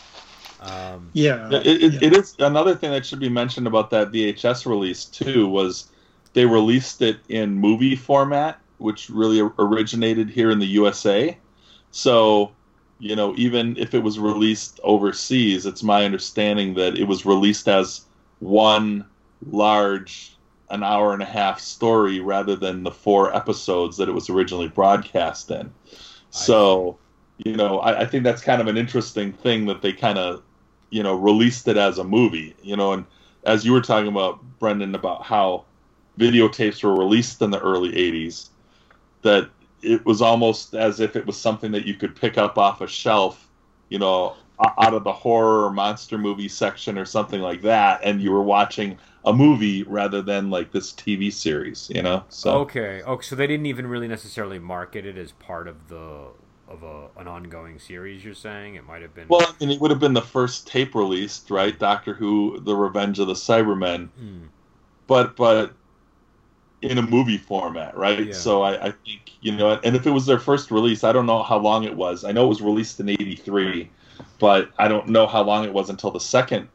[0.60, 1.14] Um,
[1.48, 2.02] yeah, Yeah, it, it, yeah.
[2.02, 5.90] it is another thing that should be mentioned about that VHS release too was
[6.34, 11.40] they released it in movie format, which really originated here in the USA.
[11.90, 12.56] So,
[13.00, 17.66] you know, even if it was released overseas, it's my understanding that it was released
[17.66, 18.02] as
[18.40, 19.04] one
[19.50, 20.36] large
[20.68, 24.68] an hour and a half story rather than the four episodes that it was originally
[24.68, 25.72] broadcast in.
[26.30, 26.98] So,
[27.38, 30.42] you know, I, I think that's kind of an interesting thing that they kind of,
[30.90, 33.04] you know, released it as a movie, you know, and
[33.44, 35.64] as you were talking about, Brendan, about how
[36.18, 38.50] videotapes were released in the early 80s,
[39.22, 39.50] that
[39.82, 42.86] it was almost as if it was something that you could pick up off a
[42.86, 43.48] shelf,
[43.88, 44.36] you know,
[44.78, 48.42] out of the horror or monster movie section or something like that, and you were
[48.42, 52.24] watching a movie rather than like this TV series, you know?
[52.28, 53.02] So, Okay.
[53.06, 56.28] Oh, so they didn't even really necessarily market it as part of the
[56.68, 58.24] of a, an ongoing series.
[58.24, 59.26] You're saying it might have been.
[59.28, 61.76] well, I mean, it would have been the first tape released, right?
[61.76, 64.08] Doctor Who: The Revenge of the Cybermen.
[64.10, 64.44] Hmm.
[65.08, 65.74] but but
[66.82, 68.26] in a movie format, right?
[68.28, 68.32] Yeah.
[68.32, 71.26] So I, I think you know, and if it was their first release, I don't
[71.26, 72.24] know how long it was.
[72.24, 73.90] I know it was released in '83,
[74.38, 76.68] but I don't know how long it was until the second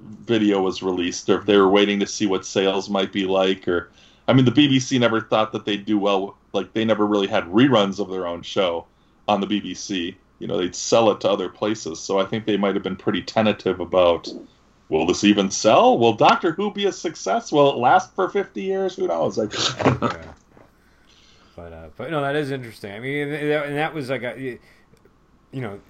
[0.00, 3.66] video was released, or if they were waiting to see what sales might be like,
[3.68, 3.90] or
[4.28, 6.36] I mean, the BBC never thought that they'd do well.
[6.52, 8.86] Like they never really had reruns of their own show
[9.28, 10.14] on the BBC.
[10.38, 12.00] You know, they'd sell it to other places.
[12.00, 14.28] So I think they might have been pretty tentative about
[14.92, 15.98] will this even sell?
[15.98, 17.50] Will Doctor Who be a success?
[17.50, 18.94] Will it last for 50 years?
[18.94, 19.38] Who knows?
[19.38, 20.22] Like, yeah.
[21.54, 22.92] But uh, but no, that is interesting.
[22.92, 24.58] I mean, and that, was like a,
[25.52, 25.80] you know,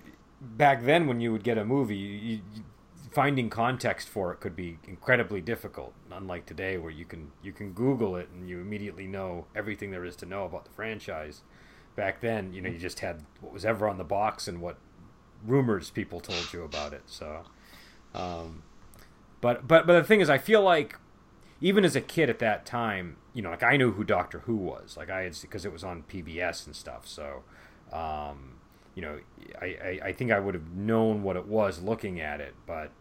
[0.40, 2.64] back then when you would get a movie, you, you,
[3.12, 5.94] finding context for it could be incredibly difficult.
[6.10, 10.04] Unlike today, where you can you can Google it and you immediately know everything there
[10.04, 11.42] is to know about the franchise.
[11.94, 14.78] Back then, you know, you just had what was ever on the box and what
[15.46, 17.02] rumors people told you about it.
[17.06, 17.42] So,
[18.16, 18.64] um,
[19.42, 20.96] but but but the thing is, I feel like
[21.60, 24.56] even as a kid at that time, you know, like I knew who Doctor Who
[24.56, 27.06] was, like I had because it was on PBS and stuff.
[27.06, 27.42] So,
[27.92, 28.60] um,
[28.94, 29.18] you know,
[29.60, 32.92] I, I, I think I would have known what it was looking at it, but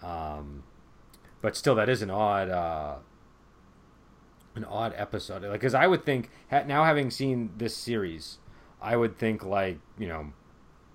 [0.00, 0.62] um,
[1.42, 2.96] but still, that is an odd uh,
[4.54, 5.42] an odd episode.
[5.42, 8.38] Like, because I would think now having seen this series,
[8.80, 10.32] I would think like you know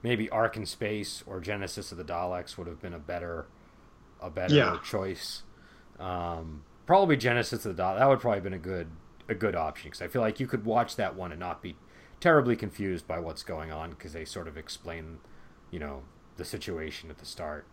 [0.03, 3.47] maybe Ark in Space or Genesis of the Daleks would have been a better
[4.25, 4.79] a better Yeah.
[4.79, 5.43] choice.
[5.99, 7.99] Um, probably Genesis of the Daleks.
[7.99, 8.87] That would probably have been a good
[9.27, 11.77] a good option because I feel like you could watch that one and not be
[12.19, 15.19] terribly confused by what's going on because they sort of explain,
[15.71, 16.03] you know,
[16.37, 17.67] the situation at the start.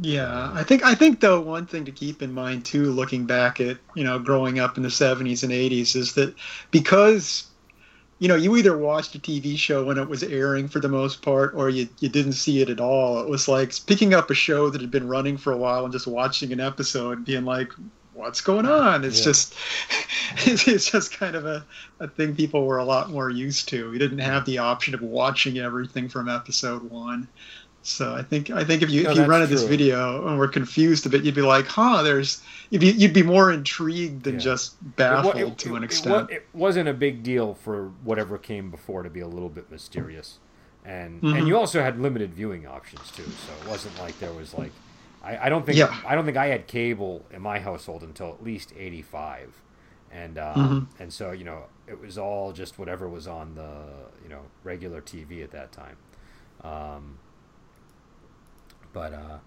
[0.00, 3.60] Yeah, I think I think though one thing to keep in mind too, looking back
[3.60, 6.34] at you know growing up in the '70s and '80s, is that
[6.72, 7.44] because
[8.18, 11.22] you know you either watched a TV show when it was airing for the most
[11.22, 13.20] part, or you you didn't see it at all.
[13.20, 15.92] It was like picking up a show that had been running for a while and
[15.92, 17.72] just watching an episode, and being like,
[18.12, 19.24] "What's going on?" It's Yeah.
[19.24, 19.54] just
[20.46, 21.66] it's, it's just kind of a,
[22.00, 23.92] a thing people were a lot more used to.
[23.92, 27.28] You didn't have the option of watching everything from episode one.
[27.86, 30.26] So I think I think if you No, if you that's run at this video
[30.26, 33.52] and were confused a bit, you'd be like, "Huh, there's." You'd be you'd be more
[33.52, 34.40] intrigued than Yeah.
[34.40, 34.92] just It wa-
[35.22, 36.30] baffled it- to an extent.
[36.30, 39.70] It, it wasn't a big deal for whatever came before to be a little bit
[39.70, 40.38] mysterious,
[40.82, 41.38] and Mhm.
[41.38, 43.22] and you also had limited viewing options too.
[43.24, 44.72] So it wasn't like there was like,
[45.22, 45.94] I, I don't think Yeah.
[46.06, 49.52] I don't think I had cable in my household until at least eighty five,
[50.10, 51.00] and um, Mhm.
[51.02, 53.76] and so you know it was all just whatever was on the
[54.22, 55.96] you know regular TV at that time.
[56.62, 57.18] Um,
[58.94, 59.38] but uh,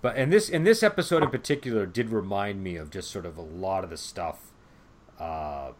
[0.00, 3.36] but and this in this episode in particular did remind me of just sort of
[3.36, 4.52] a lot of the stuff
[5.18, 5.72] uh,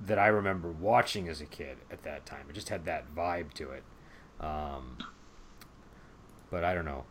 [0.00, 2.46] that I remember watching as a kid at that time.
[2.48, 3.82] It just had that vibe to it.
[4.40, 4.98] Um,
[6.50, 7.04] but I don't know.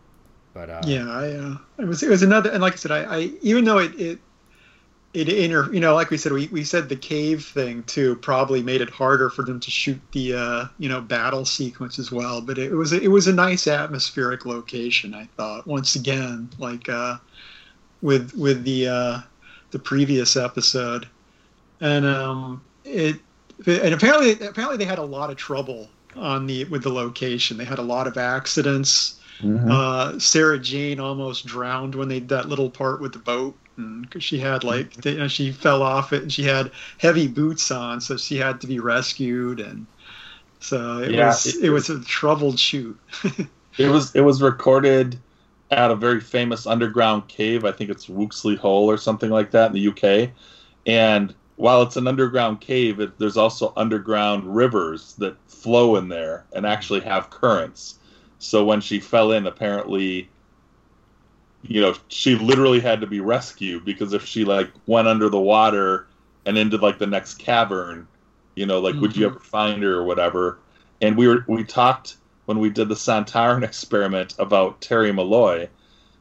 [0.53, 3.17] But uh, yeah, I, uh, it was it was another, and like I said, I,
[3.17, 4.19] I even though it it
[5.13, 8.61] it inter, you know, like we said, we, we said the cave thing too probably
[8.61, 12.41] made it harder for them to shoot the uh, you know battle sequence as well.
[12.41, 15.15] But it was it was a nice atmospheric location.
[15.15, 17.17] I thought once again, like uh,
[18.01, 19.19] with with the uh,
[19.71, 21.07] the previous episode,
[21.81, 23.15] and um, it
[23.65, 27.57] and apparently apparently they had a lot of trouble on the with the location.
[27.57, 29.71] They had a lot of accidents Mm-hmm.
[29.71, 33.55] Uh, Sarah Jane almost drowned when they that little part with the boat
[34.01, 37.71] because she had like you know, she fell off it and she had heavy boots
[37.71, 39.85] on, so she had to be rescued and
[40.59, 42.99] so it was it, it was a troubled shoot.
[43.77, 45.17] it was it was recorded
[45.71, 47.65] at a very famous underground cave.
[47.65, 50.31] I think it's Wooksley Hole or something like that in the UK.
[50.85, 56.45] And while it's an underground cave, it, there's also underground rivers that flow in there
[56.53, 57.99] and actually have currents.
[58.39, 60.29] So when she fell in, apparently,
[61.63, 65.39] you know, she literally had to be rescued because if she like went under the
[65.39, 66.07] water
[66.45, 68.07] and into like the next cavern,
[68.55, 69.01] you know, like mm-hmm.
[69.01, 69.35] would you mm-hmm.
[69.35, 70.59] ever find her or whatever?
[71.01, 75.69] And we were we talked when we did the Sontaran experiment about Terry Malloy,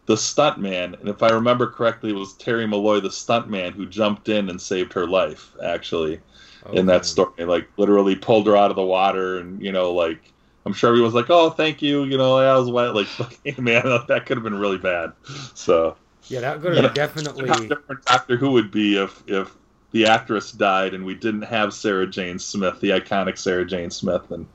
[0.07, 4.29] the stuntman, and if I remember correctly, it was Terry Malloy, the stuntman, who jumped
[4.29, 5.55] in and saved her life.
[5.63, 6.21] Actually,
[6.67, 6.79] okay.
[6.79, 10.33] in that story, like literally pulled her out of the water, and you know, like
[10.67, 12.95] I'm sure he was like, "Oh, thank you," you know, I was wet.
[12.95, 13.09] Like,
[13.59, 15.13] man, that could have been really bad.
[15.55, 15.97] So
[16.29, 17.49] yeah, that could have definitely.
[17.49, 19.55] How different Doctor Who would be if if
[19.93, 24.31] the actress died and we didn't have Sarah Jane Smith, the iconic Sarah Jane Smith,
[24.31, 24.47] and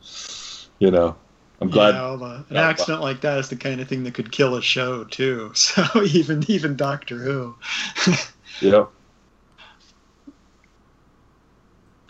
[0.80, 1.16] you know,
[1.60, 1.96] I'm glad.
[1.96, 4.62] Yeah, well, an accident like that is the kind of thing that could kill a
[4.62, 5.52] show too.
[5.56, 7.56] So even even Doctor Who.
[8.62, 8.86] yeah.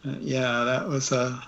[0.06, 1.39] Uh, yeah, that was uh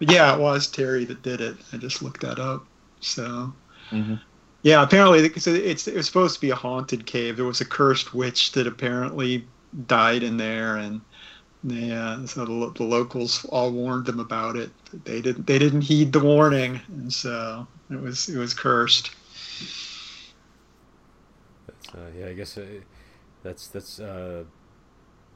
[0.00, 1.56] yeah, it was Terry that did it.
[1.72, 2.66] I just looked that up.
[3.00, 3.52] So,
[3.90, 4.14] mm-hmm.
[4.62, 7.36] yeah, apparently it's, it's it was supposed to be a haunted cave.
[7.36, 9.46] There was a cursed witch that apparently
[9.86, 11.00] died in there, and
[11.64, 14.70] yeah, so the, the locals all warned them about it.
[15.04, 19.10] They didn't they didn't heed the warning, and so it was it was cursed.
[21.66, 22.64] That's, uh, yeah, I guess uh,
[23.42, 24.44] that's that's uh,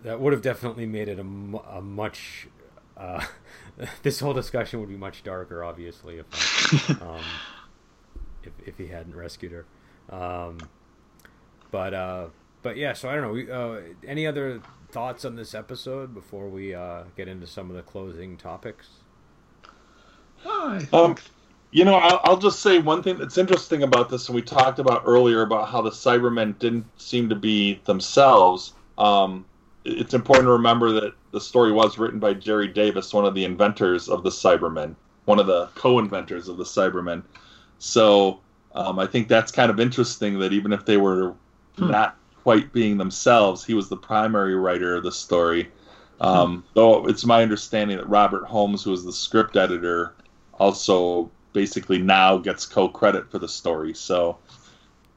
[0.03, 2.49] that would have definitely made it a, a much
[2.97, 3.25] uh,
[4.03, 7.21] this whole discussion would be much darker, obviously, if um,
[8.43, 9.67] if, if he hadn't rescued her.
[10.14, 10.59] Um,
[11.71, 12.27] but uh,
[12.62, 13.33] but yeah, so I don't know.
[13.33, 14.61] We, uh, any other
[14.91, 18.88] thoughts on this episode before we uh, get into some of the closing topics?
[20.38, 20.87] Hi.
[20.93, 21.17] Um,
[21.71, 24.79] you know, I'll, I'll, just say one thing that's interesting about this, and we talked
[24.79, 28.73] about earlier about how the Cybermen didn't seem to be themselves.
[28.97, 29.45] Um,
[29.85, 33.45] it's important to remember that the story was written by Gerry Davis, one of the
[33.45, 37.23] inventors of the Cybermen, one of the co-inventors of the Cybermen.
[37.79, 38.41] So
[38.75, 41.35] um, I think that's kind of interesting that even if they were
[41.77, 41.91] hmm.
[41.91, 45.71] not quite being themselves, he was the primary writer of the story.
[46.21, 46.69] Um, hmm.
[46.75, 50.14] Though it's my understanding that Robert Holmes, who was the script editor,
[50.55, 53.95] also basically now gets co-credit for the story.
[53.95, 54.38] So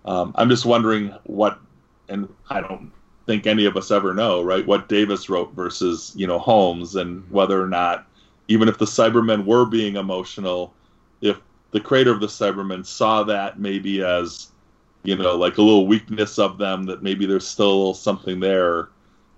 [0.05, 1.59] um, I'm just wondering what,
[2.09, 2.91] and I don't
[3.25, 4.65] think any of us ever know, right?
[4.65, 7.33] What Davis wrote versus you know Holmes, and mm-hmm.
[7.33, 8.07] whether or not,
[8.47, 10.73] even if the Cybermen were being emotional,
[11.21, 11.39] if
[11.71, 14.51] the creator of the Cybermen saw that maybe as,
[15.03, 18.39] you know, like a little weakness of them, that maybe there's still a little something
[18.39, 18.89] there,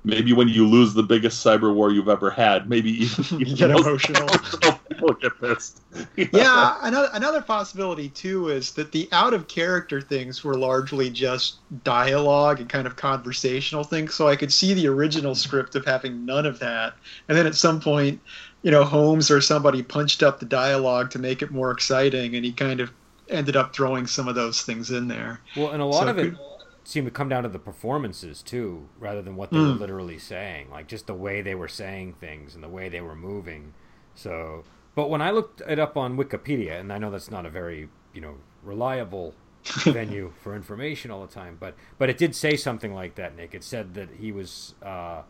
[0.06, 3.72] maybe when you lose the biggest cyber war you've ever had, maybe even, you get
[3.72, 4.28] emotional.
[4.90, 5.82] People get pissed.
[6.16, 11.58] Yeah, another another possibility too is that the out of character things were largely just
[11.84, 14.14] dialogue and kind of conversational things.
[14.14, 16.94] So I could see the original script of having none of that,
[17.28, 18.22] and then at some point,
[18.62, 22.46] you know, Holmes or somebody punched up the dialogue to make it more exciting, and
[22.46, 22.92] he kind of
[23.30, 25.40] ended up throwing some of those things in there.
[25.56, 26.22] Well, and a lot so of it.
[26.24, 26.38] Could,
[26.84, 29.68] seemed to come down to the performances too, rather than what they mm.
[29.68, 29.80] were hmm.
[29.80, 30.70] literally saying.
[30.70, 33.74] Like just the way they were saying things and the way they were moving.
[34.16, 34.64] So,
[34.96, 37.90] but when I looked it up on Wikipedia, and I know that's not a very
[38.14, 39.34] you know reliable
[39.86, 43.36] venue for information all the time, but but it did say something like that.
[43.36, 45.22] Nick, it said that he was uh,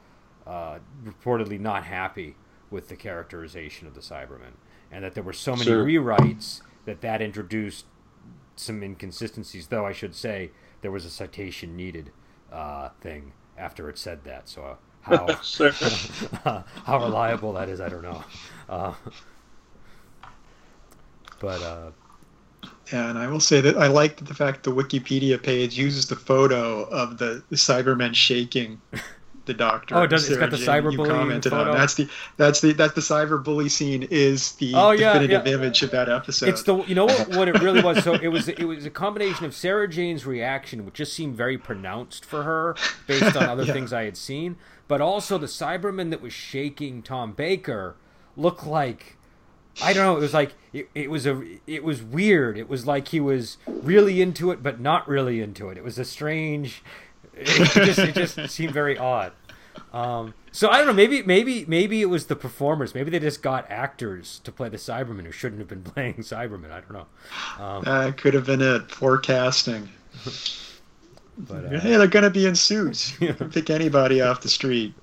[0.48, 2.36] uh, reportedly not happy
[2.72, 4.56] with the characterization of the Cybermen,
[4.92, 5.86] and that there were so many sure.
[5.86, 7.86] rewrites that that introduced
[8.56, 9.68] some inconsistencies.
[9.68, 10.50] Though I should say
[10.84, 12.12] there was a citation needed
[12.52, 14.48] uh, thing after it said that.
[14.48, 18.24] So uh, how how reliable that is, I don't know.
[18.70, 18.94] Uh,
[21.40, 21.92] but uh,
[22.92, 26.16] yeah, and I will say that I like the fact the Wikipedia page uses the
[26.16, 28.80] photo of the, the Cybermen shaking
[29.46, 29.96] the doctor.
[29.96, 31.72] Oh, it does, it's got the cyberbully commented photo.
[31.72, 31.78] on.
[31.78, 35.54] That's the that's the that's the cyberbully scene is the oh, yeah, definitive yeah.
[35.54, 36.50] image of that episode.
[36.50, 38.04] It's the you know what, what it really was.
[38.04, 41.58] So it was it was a combination of Sarah Jane's reaction, which just seemed very
[41.58, 42.76] pronounced for her
[43.08, 43.74] based on other yeah.
[43.74, 44.56] things I had seen,
[44.88, 47.96] but also the Cyberman that was shaking Tom Baker
[48.38, 49.18] looked like.
[49.82, 50.16] I don't know.
[50.18, 51.44] It was like it, it was a.
[51.66, 52.60] It was weird.
[52.60, 55.78] It was like he was really into it, but not really into it.
[55.78, 56.84] It was a strange
[57.36, 57.46] it
[57.86, 59.32] just it just seemed very odd.
[59.92, 60.94] Um, so I don't know.
[60.94, 62.94] Maybe maybe maybe it was the performers.
[62.94, 66.72] Maybe they just got actors to play the Cybermen who shouldn't have been playing Cybermen.
[66.72, 67.64] I don't know.
[67.64, 68.90] Um, That could have been it.
[68.92, 69.90] Forecasting.
[71.38, 73.18] but uh, Hey, they're gonna be in suits.
[73.22, 74.94] You can pick anybody off the street.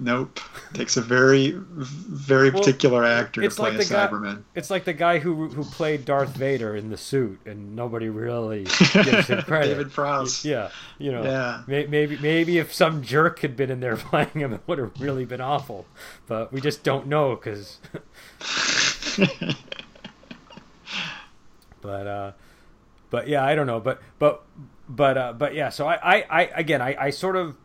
[0.00, 0.38] Nope.
[0.74, 4.42] Takes a very, very Well, particular actor to play like a guy- Cyberman.
[4.54, 8.62] it's like the guy who who played Darth Vader in the suit, and nobody really
[8.92, 9.68] gives him credit.
[9.74, 10.44] David Prowse.
[10.44, 11.24] Yeah, you know.
[11.24, 11.62] Yeah.
[11.66, 15.00] May- Maybe maybe if some jerk had been in there playing him, it would have
[15.00, 15.86] really been awful.
[16.28, 17.78] But we just don't know because.
[21.80, 22.32] but uh,
[23.10, 23.80] but yeah, I don't know.
[23.80, 24.44] But but
[24.88, 25.70] but uh, but yeah.
[25.70, 27.56] So I I, I again I, I sort of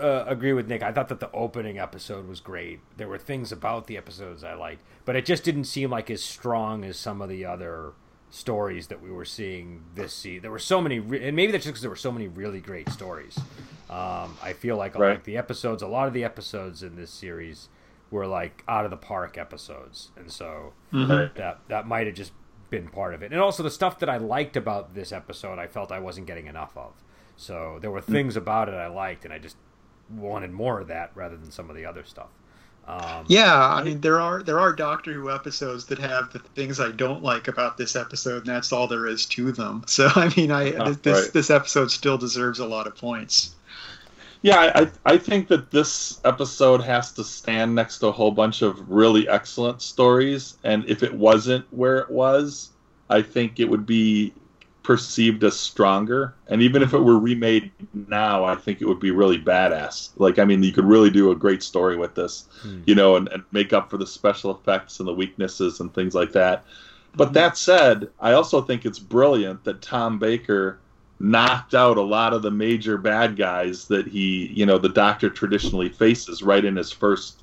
[0.00, 0.82] uh, agree with Nick.
[0.82, 2.80] I thought that the opening episode was great.
[2.96, 6.22] There were things about the episodes I liked, but it just didn't seem like as
[6.22, 7.92] strong as some of the other
[8.30, 10.42] stories that we were seeing this season.
[10.42, 12.60] There were so many, re- and maybe that's just because there were so many really
[12.60, 13.36] great stories.
[13.88, 15.10] Um, I feel like Right.
[15.14, 17.68] like the episodes, a lot of the episodes in this series
[18.10, 21.34] were like out of the park episodes, and so Mhm.
[21.34, 22.32] that that might have just
[22.70, 23.32] been part of it.
[23.32, 26.46] And also the stuff that I liked about this episode, I felt I wasn't getting
[26.46, 26.92] enough of.
[27.36, 29.56] So there were things about it I liked, and I just
[30.10, 32.28] wanted more of that rather than some of the other stuff.
[32.86, 36.80] Um, Yeah, I mean there are there are Doctor Who episodes that have the things
[36.80, 39.84] I don't like about this episode, and that's all there is to them.
[39.88, 41.32] So I mean, I Ah, this this, right.
[41.32, 43.54] this episode still deserves a lot of points.
[44.42, 48.30] Yeah, I, I I think that this episode has to stand next to a whole
[48.30, 52.70] bunch of really excellent stories, and if it wasn't where it was,
[53.10, 54.32] I think it would be
[54.82, 56.34] perceived as stronger.
[56.48, 57.70] And even if it were remade
[58.08, 60.10] now, I think it would be really badass.
[60.16, 62.80] Like, I mean, you could really do a great story with this, Hmm.
[62.86, 66.14] you know, and, and make up for the special effects and the weaknesses and things
[66.14, 66.64] like that.
[67.14, 70.78] But that said, I also think it's brilliant that Tom Baker
[71.18, 75.28] knocked out a lot of the major bad guys that he, you know, the Doctor
[75.28, 77.42] traditionally faces right in his first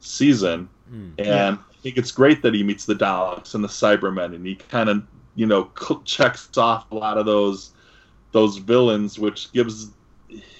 [0.00, 0.68] season.
[0.90, 1.10] Hmm.
[1.18, 1.56] And Yeah.
[1.60, 4.88] I think it's great that he meets the Daleks and the Cybermen, and he kind
[4.90, 5.02] of,
[5.38, 5.70] you know,
[6.04, 7.70] checks off a lot of those
[8.32, 9.92] those villains, which gives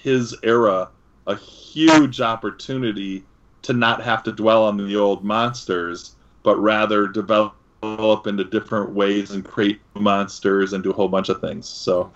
[0.01, 0.89] his era
[1.27, 3.23] a huge opportunity
[3.61, 7.53] to not have to dwell on the old monsters, but rather develop
[7.83, 11.67] into different ways and create monsters and do a whole bunch of things.
[11.67, 12.11] So,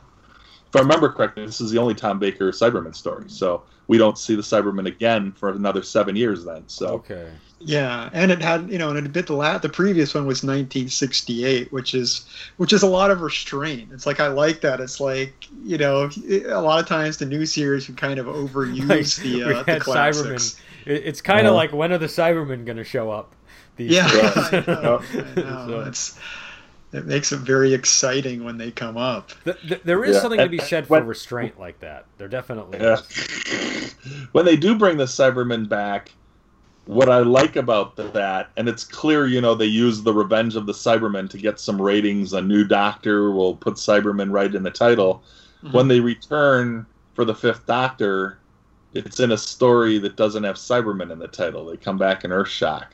[0.70, 3.26] if I remember correctly, this is the only Tom Baker Cyberman story.
[3.28, 6.46] So we don't see the Cybermen again for another seven years.
[6.46, 7.30] Then, so Okay.
[7.66, 10.44] Yeah, and it had you know, and it bit the la- the previous one was
[10.44, 12.26] 1968, which is
[12.58, 13.90] which is a lot of restraint.
[13.94, 14.80] It's like I like that.
[14.80, 15.34] It's like
[15.64, 16.10] you know,
[16.48, 19.64] a lot of times the new series can kind of overuse Like, the we uh,
[19.64, 20.60] the classics.
[20.86, 21.58] It, it's kind of Yeah.
[21.58, 23.34] like when are the Cybermen going to show up?
[23.78, 24.08] These Yeah.
[24.12, 25.02] I know.
[25.14, 25.66] I know.
[25.68, 26.20] So- It's
[26.92, 29.32] it makes it very exciting when they come up.
[29.46, 30.22] Th- th- there is Yeah.
[30.22, 32.06] something to be And- said for restraint like that.
[32.20, 32.98] There definitely Yeah.
[33.00, 33.96] is.
[34.32, 36.12] when they do bring the Cybermen back,
[36.86, 40.66] what I like about that, and it's clear, you know, they use the Revenge of
[40.66, 42.34] the Cybermen to get some ratings.
[42.34, 45.24] A new Doctor will put Cybermen right in the title.
[45.72, 48.40] When they return for the Fifth Doctor,
[48.94, 51.66] it's in a story that doesn't have Cybermen in the title.
[51.66, 52.88] They come back in Earthshock,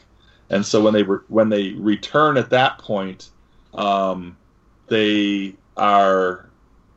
[0.52, 3.30] and so when they re- when they return at that point,
[3.74, 4.38] um,
[4.88, 6.46] they are.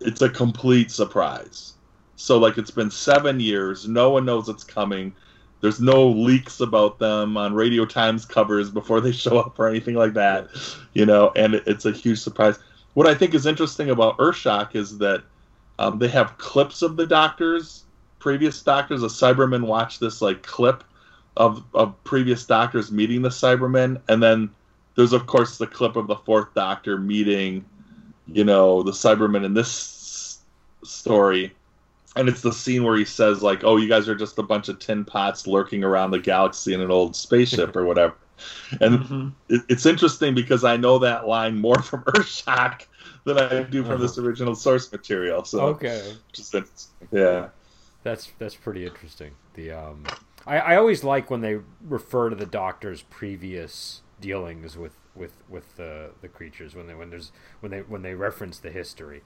[0.00, 1.74] It's a complete surprise.
[2.16, 5.14] So like it's been seven years, no one knows it's coming.
[5.62, 9.94] There's no leaks about them on Radio Times covers before they show up or anything
[9.94, 10.48] like that,
[10.92, 11.32] you know.
[11.36, 12.58] And it, it's a huge surprise.
[12.94, 15.22] What I think is interesting about Earthshock is that
[15.78, 17.84] um, they have clips of the doctors,
[18.18, 19.04] previous doctors.
[19.04, 20.82] A Cyberman watched this like clip
[21.36, 24.50] of of previous doctors meeting the Cybermen, and then
[24.96, 27.64] there's of course the clip of the fourth Doctor meeting,
[28.26, 30.40] you know, the Cybermen in this
[30.82, 31.54] story
[32.16, 34.68] and it's the scene where he says like oh you guys are just a bunch
[34.68, 38.14] of tin pots lurking around the galaxy in an old spaceship or whatever
[38.80, 39.32] and Mhm.
[39.48, 42.82] it, it's interesting because i know that line more from earthshock
[43.24, 47.08] than i do from this original source material so Okay, just interesting.
[47.12, 47.48] yeah
[48.02, 49.32] that's that's pretty interesting.
[49.54, 50.04] The um,
[50.44, 55.76] I, I always like when they refer to the Doctor's previous dealings with with with
[55.76, 59.22] the the creatures when they when there's when they when they reference the history.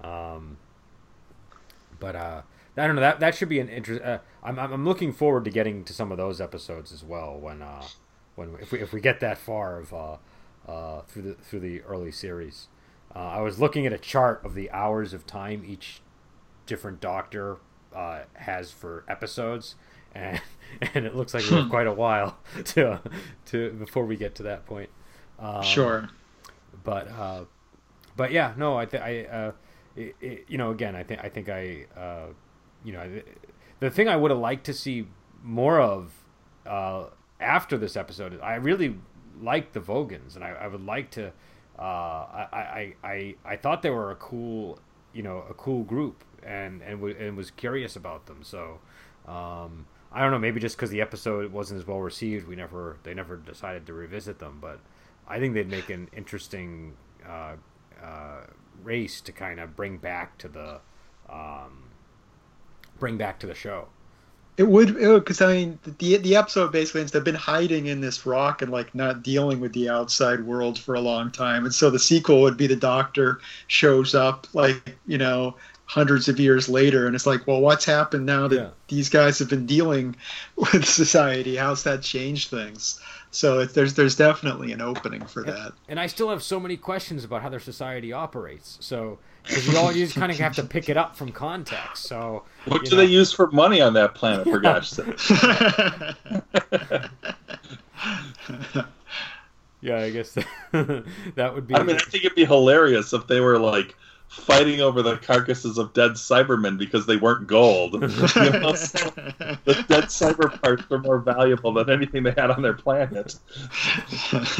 [0.00, 0.58] Um,
[2.00, 2.42] but uh,
[2.76, 4.02] I don't know that that should be an interest.
[4.02, 7.62] Uh, I'm I'm looking forward to getting to some of those episodes as well when
[7.62, 7.84] uh
[8.34, 10.16] when if we if we get that far of uh
[10.66, 12.68] uh through the through the early series.
[13.14, 16.00] Uh, I was looking at a chart of the hours of time each
[16.66, 17.56] different Doctor
[17.94, 19.74] uh, has for episodes,
[20.14, 20.40] and
[20.94, 23.00] and it looks like we have quite a while to
[23.46, 24.90] to before we get to that point.
[25.40, 26.08] Um, Sure.
[26.84, 27.44] but uh,
[28.16, 29.52] but yeah, no, I think I uh,
[29.96, 32.26] it, you know again, I think I think I uh,
[32.84, 33.22] you know.
[33.80, 35.06] The thing I would have liked to see
[35.42, 36.12] more of
[36.66, 37.04] uh,
[37.40, 38.96] after this episode, is I really
[39.40, 41.32] like the Vogans, and I, I would like to.
[41.78, 44.78] Uh, I, I, I I thought they were a cool,
[45.14, 48.42] you know, a cool group, and and, w- and was curious about them.
[48.42, 48.80] So,
[49.26, 52.98] um, I don't know, maybe just because the episode wasn't as well received, we never
[53.02, 54.58] they never decided to revisit them.
[54.60, 54.80] But
[55.26, 57.54] I think they'd make an interesting uh,
[58.02, 58.40] uh,
[58.84, 60.80] race to kind of bring back to the
[61.28, 61.84] um,
[62.98, 63.88] bring back to the show.
[64.56, 67.12] It would because I mean the the episode basically ends.
[67.12, 70.94] They've been hiding in this rock and like not dealing with the outside world for
[70.94, 75.16] a long time, and so the sequel would be the Doctor shows up like you
[75.16, 75.56] know
[75.86, 78.68] hundreds of years later, and it's like, well, what's happened now that yeah.
[78.86, 80.14] these guys have been dealing
[80.56, 81.56] with society?
[81.56, 83.00] How's that changed things?
[83.32, 85.72] So it, there's there's definitely an opening for and, that.
[85.88, 88.76] And I still have so many questions about how their society operates.
[88.80, 92.04] So because you all you just kind of have to pick it up from context.
[92.04, 92.96] So what do know.
[92.96, 94.48] they use for money on that planet?
[94.48, 95.16] For gosh sake.
[99.80, 100.32] yeah, I guess
[100.72, 101.74] that would be.
[101.76, 103.94] I mean, I think it'd be hilarious if they were like
[104.30, 107.94] fighting over the carcasses of dead Cybermen because they weren't gold.
[108.00, 109.10] you know, so
[109.64, 113.34] the dead cyber parts were more valuable than anything they had on their planet.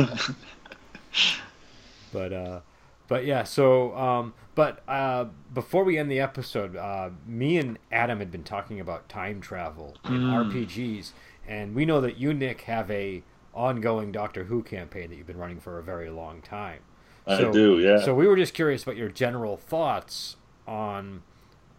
[2.13, 2.61] but uh,
[3.07, 8.19] but yeah, so um, but uh, before we end the episode, uh, me and Adam
[8.19, 10.51] had been talking about time travel in mm.
[10.51, 11.13] RPGs,
[11.47, 13.23] and we know that you, Nick, have a
[13.55, 16.81] ongoing Doctor Who campaign that you've been running for a very long time.
[17.27, 18.05] So, I do, yeah.
[18.05, 21.23] So we were just curious about your general thoughts on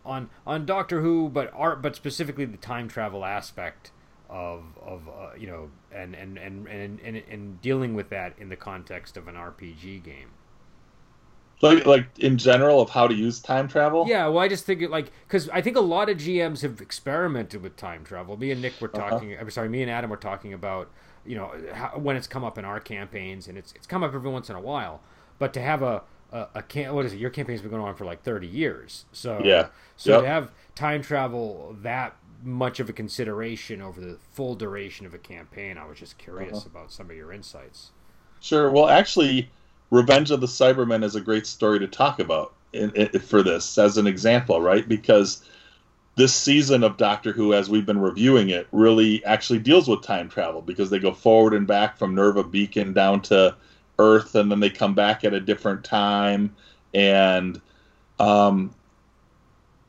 [0.06, 3.92] on on Doctor Who, but art, but specifically the time travel aspect
[4.30, 8.50] of of uh, you know, and and, and and and and dealing with that in
[8.50, 10.30] the context of an RPG game.
[11.62, 14.06] Like like in general of how to use time travel.
[14.08, 16.82] Yeah, well, I just think it like because I think a lot of GMs have
[16.82, 18.36] experimented with time travel.
[18.38, 19.10] Me and Nick were uh-huh.
[19.10, 19.34] talking.
[19.34, 19.42] Uh-huh.
[19.42, 20.90] I'm sorry, me and Adam were talking about
[21.24, 24.14] you know how, when it's come up in our campaigns, and it's it's come up
[24.14, 25.02] every once in a while.
[25.42, 27.20] But to have a a, a can what is it?
[27.20, 29.06] Your campaign's been going on for like thirty years.
[29.12, 29.70] So yeah.
[29.98, 30.22] So yep.
[30.22, 35.18] to have time travel that much of a consideration over the full duration of a
[35.18, 36.70] campaign, I was just curious uh-huh.
[36.72, 37.90] about some of your insights.
[38.40, 38.70] Sure.
[38.70, 39.50] Well, actually,
[39.90, 43.80] Revenge of the Cybermen is a great story to talk about in, in, for this
[43.80, 44.88] as an example, right?
[44.88, 45.44] Because
[46.18, 50.30] this season of Doctor Who, as we've been reviewing it, really actually deals with time
[50.30, 53.56] travel because they go forward and back from Nerva Beacon down to
[54.00, 56.56] Earth, and then they come back at a different time.
[56.94, 57.62] And,
[58.20, 58.74] um,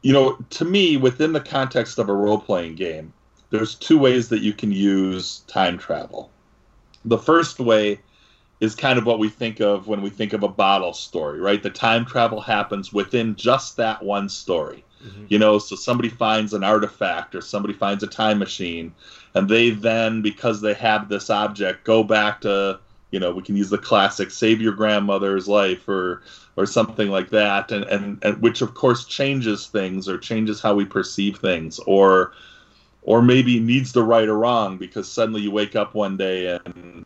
[0.03, 3.13] you know, to me, within the context of a role playing game,
[3.51, 6.31] there's two ways that you can use time travel.
[7.05, 8.01] The first way
[8.61, 11.63] is kind of what we think of when we think of a bottle story, right?
[11.63, 14.85] The time travel happens within just that one story.
[15.05, 15.25] Mm-hmm.
[15.29, 18.95] You know, so somebody finds an artifact or somebody finds a time machine,
[19.35, 22.79] and they then, because they have this object, go back to
[23.13, 26.23] you know we can use the classic save your grandmother's life or
[26.57, 27.71] or something like that.
[27.73, 32.33] And, and, and which of course changes things or changes how we perceive things or
[33.03, 37.05] or maybe needs the right or wrong because suddenly you wake up one day and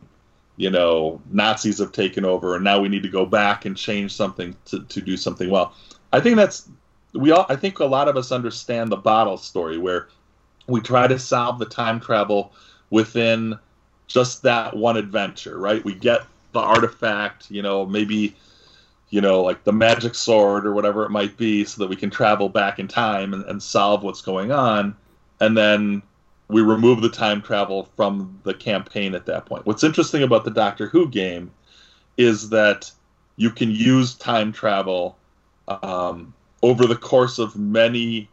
[0.57, 4.14] you know nazis have taken over and now we need to go back and change
[4.14, 5.74] something to, to do something well.
[6.12, 6.68] I think that's
[7.14, 10.09] we all i think a lot of us understand the bottle story where
[10.66, 12.52] we try to solve the time travel
[12.90, 13.59] within
[14.07, 15.84] just that one adventure, right?
[15.84, 18.36] We get the artifact, you know, maybe
[19.11, 22.11] you know, like the magic sword or whatever it might be, so that we can
[22.11, 24.96] travel back in time and, and solve what's going on.
[25.40, 26.02] And then
[26.48, 29.66] we remove the time travel from the campaign at that point.
[29.66, 31.52] What's interesting about the Doctor Who game
[32.16, 32.90] is that
[33.36, 35.16] you can use time travel
[35.68, 38.28] um, over the course of many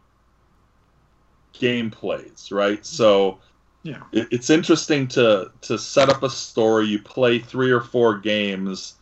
[1.52, 2.84] gameplays, right?
[2.84, 3.38] So
[3.84, 6.86] yeah, it, it's interesting to to set up a story.
[6.86, 8.94] You play three or four games,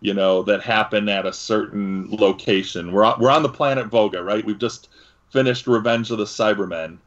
[0.00, 2.92] you know, that happen at a certain location.
[2.92, 4.44] We're on, we're on the planet Voga, right?
[4.44, 4.90] We've just
[5.30, 6.98] finished Revenge of the Cybermen,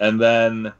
[0.00, 0.72] and then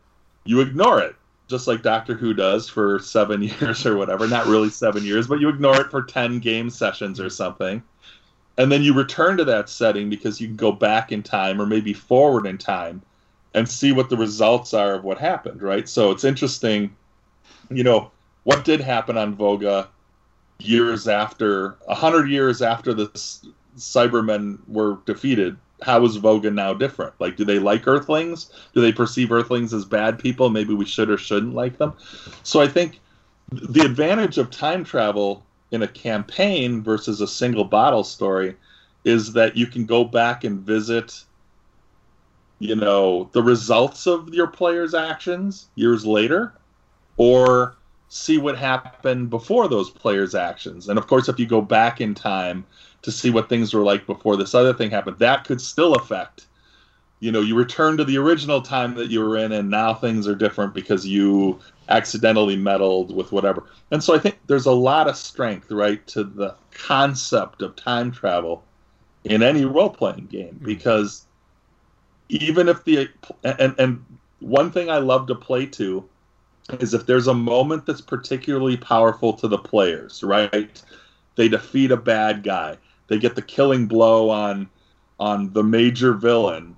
[0.44, 1.14] you ignore it,
[1.48, 4.26] just like Doctor Who does for seven years or whatever.
[4.26, 7.82] Not really seven years, but you ignore it for ten game sessions or something.
[8.56, 11.66] And then you return to that setting because you can go back in time or
[11.66, 13.02] maybe forward in time
[13.54, 15.88] and see what the results are of what happened, right?
[15.88, 16.94] So it's interesting,
[17.70, 18.10] you know,
[18.44, 19.88] what did happen on Voga
[20.58, 23.06] years after, a hundred years after the
[23.76, 25.56] Cybermen were defeated.
[25.82, 27.14] How is Voga now different?
[27.20, 28.50] Like, do they like Earthlings?
[28.74, 30.50] Do they perceive Earthlings as bad people?
[30.50, 31.94] Maybe we should or shouldn't like them.
[32.42, 33.00] So I think
[33.52, 38.56] the advantage of time travel in a campaign versus a single bottle story
[39.04, 41.24] is that you can go back and visit
[42.58, 46.52] you know, the results of your player's actions years later,
[47.16, 47.76] or
[48.08, 50.88] see what happened before those players' actions.
[50.88, 52.64] And of course, if you go back in time
[53.02, 56.46] to see what things were like before this other thing happened, that could still affect.
[57.20, 60.26] You know, you return to the original time that you were in, and now things
[60.26, 63.64] are different because you accidentally meddled with whatever.
[63.90, 68.10] And so I think there's a lot of strength, right, to the concept of time
[68.12, 68.62] travel
[69.24, 70.64] in any role playing game hmm.
[70.64, 71.24] because
[72.28, 73.08] even if the
[73.44, 74.04] and and
[74.40, 76.08] one thing I love to play to
[76.80, 80.82] is if there's a moment that's particularly powerful to the players, right?
[81.36, 82.76] They defeat a bad guy.
[83.06, 84.68] They get the killing blow on
[85.18, 86.76] on the major villain.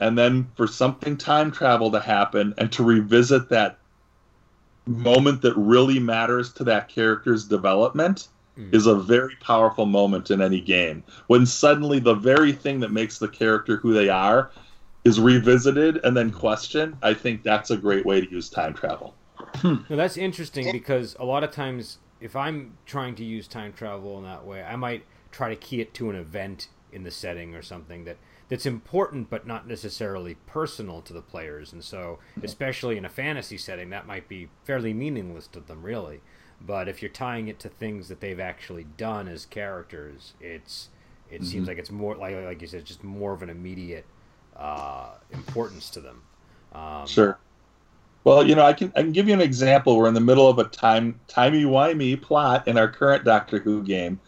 [0.00, 3.78] And then for something time travel to happen and to revisit that
[4.86, 8.74] moment that really matters to that character's development mm.
[8.74, 11.04] is a very powerful moment in any game.
[11.26, 14.50] When suddenly the very thing that makes the character who they are
[15.04, 19.14] is revisited and then questioned, I think that's a great way to use time travel.
[19.56, 19.76] Hmm.
[19.88, 24.18] Now that's interesting because a lot of times, if I'm trying to use time travel
[24.18, 27.54] in that way, I might try to key it to an event in the setting
[27.54, 28.16] or something that
[28.48, 33.58] that's important but not necessarily personal to the players and so especially in a fantasy
[33.58, 36.20] setting that might be fairly meaningless to them really
[36.60, 40.88] but if you're tying it to things that they've actually done as characters it's
[41.30, 41.44] it mm-hmm.
[41.44, 44.04] seems like it's more like like you said just more of an immediate
[44.58, 46.22] uh, importance to them.
[46.72, 47.38] Um, sure.
[48.24, 49.96] Well, you know, I can I can give you an example.
[49.96, 53.82] We're in the middle of a time timey wimey plot in our current Doctor Who
[53.82, 54.20] game,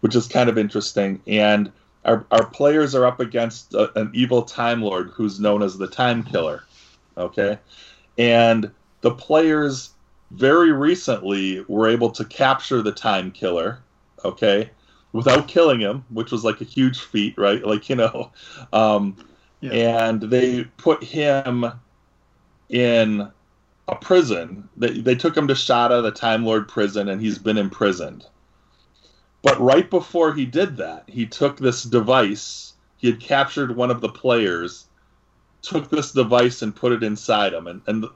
[0.00, 1.20] which is kind of interesting.
[1.26, 1.72] And
[2.04, 5.86] our our players are up against a, an evil Time Lord who's known as the
[5.86, 6.64] Time Killer.
[7.16, 7.58] Okay,
[8.18, 8.70] and
[9.00, 9.90] the players
[10.30, 13.80] very recently were able to capture the Time Killer.
[14.24, 14.70] Okay,
[15.12, 17.64] without killing him, which was like a huge feat, right?
[17.64, 18.30] Like you know,
[18.72, 19.16] um,
[19.60, 20.08] yeah.
[20.08, 21.66] and they put him
[22.68, 23.30] in
[23.88, 24.68] a prison.
[24.76, 28.26] They, they took him to Shada, the Time Lord prison, and he's been imprisoned.
[29.42, 32.74] But right before he did that, he took this device.
[32.96, 34.87] He had captured one of the players,
[35.62, 37.66] took this device and put it inside him.
[37.66, 38.12] And, and the,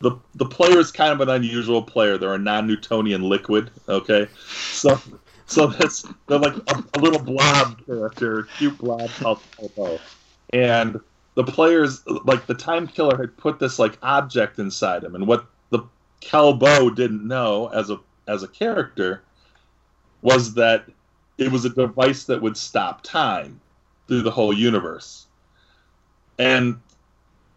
[0.00, 2.18] the, the player is kind of an unusual player.
[2.18, 4.28] They're a non Newtonian liquid, okay?
[4.46, 5.00] So
[5.46, 9.40] so that's they're like a, a little blob character, cute blob called
[10.52, 10.98] and
[11.34, 15.46] the players like the time killer had put this like object inside him and what
[15.70, 15.80] the
[16.20, 19.22] Kelbo didn't know as a as a character
[20.22, 20.86] was that
[21.38, 23.60] it was a device that would stop time
[24.08, 25.26] through the whole universe
[26.42, 26.80] and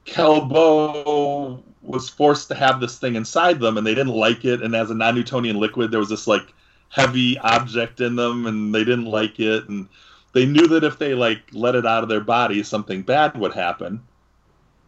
[0.06, 4.76] Kelbo was forced to have this thing inside them and they didn't like it and
[4.76, 6.54] as a non-newtonian liquid there was this like
[6.90, 9.88] heavy object in them and they didn't like it and
[10.36, 13.54] they knew that if they like let it out of their body, something bad would
[13.54, 14.04] happen,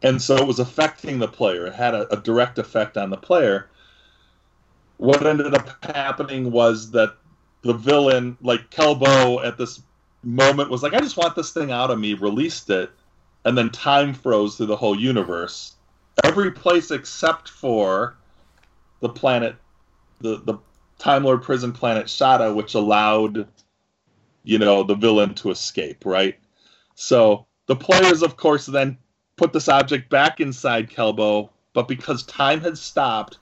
[0.03, 1.65] and so it was affecting the player.
[1.65, 3.69] It had a, a direct effect on the player.
[4.97, 7.15] What ended up happening was that
[7.61, 9.81] the villain, like Kelbo, at this
[10.21, 12.91] moment was like, "I just want this thing out of me," released it,
[13.47, 15.73] and then time froze through the whole universe.
[16.23, 18.15] Every place except for
[18.99, 19.55] the planet,
[20.21, 20.59] the the
[20.99, 23.47] Time Lord prison planet Shada, which allowed
[24.47, 26.39] you know, the villain to escape, right?
[26.95, 28.97] So the players, of course, then
[29.35, 33.39] put this object back inside Kelbo, but because time had stopped,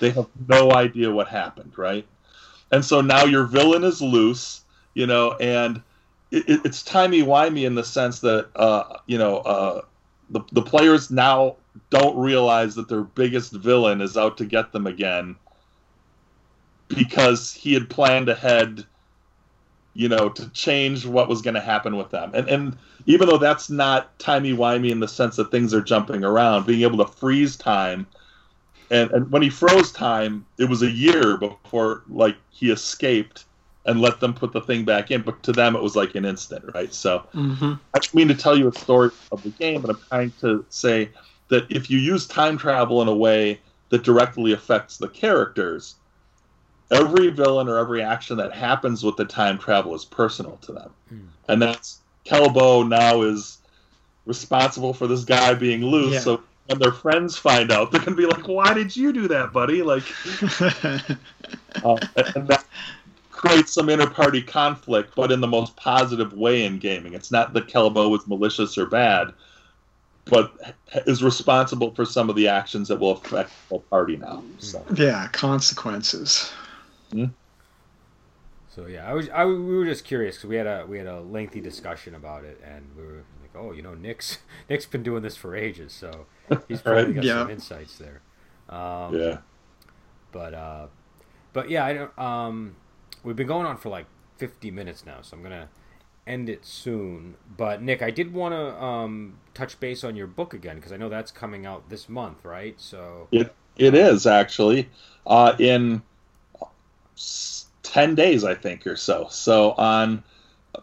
[0.00, 2.04] they have no idea what happened, right?
[2.72, 4.62] And so now your villain is loose,
[4.94, 5.80] you know, and
[6.30, 9.82] it, it's timey wimey in the sense that, uh, you know, uh,
[10.30, 11.56] the, the players now
[11.90, 15.36] don't realize that their biggest villain is out to get them again
[16.88, 18.86] because he had planned ahead
[19.98, 22.30] you know, to change what was going to happen with them.
[22.32, 26.22] And and even though that's not timey wimey in the sense that things are jumping
[26.22, 28.06] around, being able to freeze time,
[28.92, 33.46] and and when he froze time, it was a year before like he escaped
[33.88, 35.22] and let them put the thing back in.
[35.22, 36.92] But to them, it was like an instant, right?
[36.92, 37.72] So mm-hmm.
[37.94, 40.64] I don't mean to tell you a story of the game, but I'm trying to
[40.68, 41.08] say
[41.48, 45.94] that if you use time travel in a way that directly affects the characters,
[46.90, 50.90] every villain or every action that happens with the time travel is personal to them.
[51.12, 51.26] Mm.
[51.48, 53.58] And that's Kelbo now is
[54.26, 56.12] responsible for this guy being loose.
[56.12, 56.20] Yeah.
[56.20, 59.54] So when their friends find out, they're gonna be like, "Why did you do that,
[59.54, 60.04] buddy?" Like,
[61.82, 61.96] uh,
[62.34, 62.66] and that
[63.38, 67.14] creates some inter-party conflict, but in the most positive way in gaming.
[67.14, 69.34] It's not that Kelbo is malicious or bad,
[70.30, 70.52] but
[71.06, 74.44] is responsible for some of the actions that will affect the party now.
[74.58, 74.86] So.
[74.94, 76.50] Yeah, consequences.
[77.10, 77.30] So
[78.68, 81.06] So yeah, I was I, we were just curious because we had a we had
[81.06, 84.38] a lengthy discussion about it, and we were like, oh, you know, Nick's
[84.70, 86.26] Nick's been doing this for ages, so
[86.68, 87.14] he's probably Right.
[87.14, 87.48] got Yeah.
[87.48, 88.20] some insights there.
[88.68, 89.38] Um, yeah.
[90.32, 90.86] But uh,
[91.52, 92.18] but yeah, I don't.
[92.18, 92.76] Um,
[93.22, 94.06] we've been going on for like
[94.38, 95.68] 50 minutes now, so I'm gonna
[96.26, 97.34] end it soon.
[97.56, 100.96] But Nick, I did want to um, touch base on your book again because I
[100.96, 102.78] know that's coming out this month, right?
[102.78, 104.88] So It it is actually
[105.26, 106.02] uh, in
[107.82, 109.26] ten days, I think, or so.
[109.30, 110.22] So on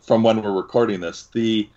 [0.01, 1.69] from when we're recording this, the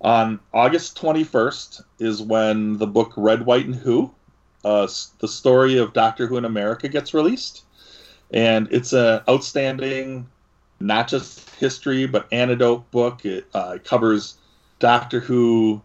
[0.00, 4.12] on August twenty first is when the book Red, White, and Who,
[4.64, 4.88] uh,
[5.18, 7.64] the story of Doctor Who in America, gets released,
[8.32, 10.26] and it's an outstanding,
[10.80, 13.24] not just history but anecdote book.
[13.24, 14.36] It uh, covers
[14.78, 15.82] Doctor Who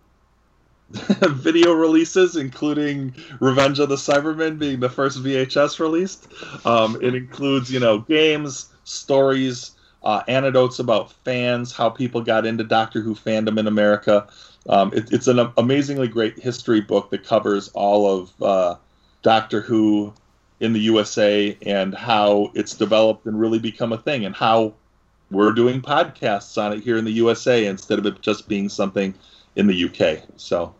[0.91, 6.27] video releases, including Revenge of the Cybermen being the first VHS released.
[6.65, 9.71] Um, it includes, you know, games, stories,
[10.03, 14.27] uh, anecdotes about fans, how people got into Doctor Who fandom in America.
[14.69, 18.75] Um, it, it's an amazingly great history book that covers all of uh,
[19.23, 20.13] Doctor Who
[20.59, 24.73] in the USA and how it's developed and really become a thing, and how
[25.31, 29.13] we're doing podcasts on it here in the USA instead of it just being something
[29.55, 30.23] in the UK.
[30.37, 30.75] So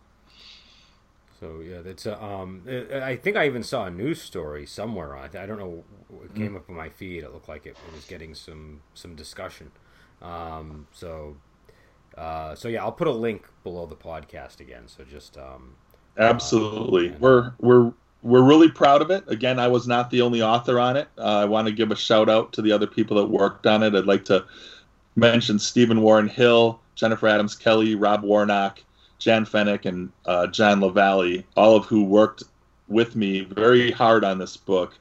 [1.40, 2.64] So yeah, that's a, um.
[2.68, 5.36] I think I even saw a news story somewhere on it.
[5.36, 5.84] I don't know.
[6.24, 7.24] It came up on my feed.
[7.24, 9.72] It looked like it, it was getting some some discussion.
[10.22, 10.88] Um.
[10.92, 11.38] So.
[12.18, 14.88] Uh, so yeah, I'll put a link below the podcast again.
[14.88, 15.76] So just um.
[16.18, 17.14] Absolutely.
[17.14, 17.94] Uh, we're we're
[18.26, 19.24] we're really proud of it.
[19.28, 21.08] Again, I was not the only author on it.
[21.16, 23.84] Uh, I want to give a shout out to the other people that worked on
[23.84, 23.94] it.
[23.94, 24.44] I'd like to
[25.16, 28.84] mention Stephen Warren Hill, Jennifer Adams Kelly, Rob Warnock,
[29.20, 32.42] Jan Fennick, and uh, John LaValle, all of who worked
[32.88, 34.98] with me very hard on this book.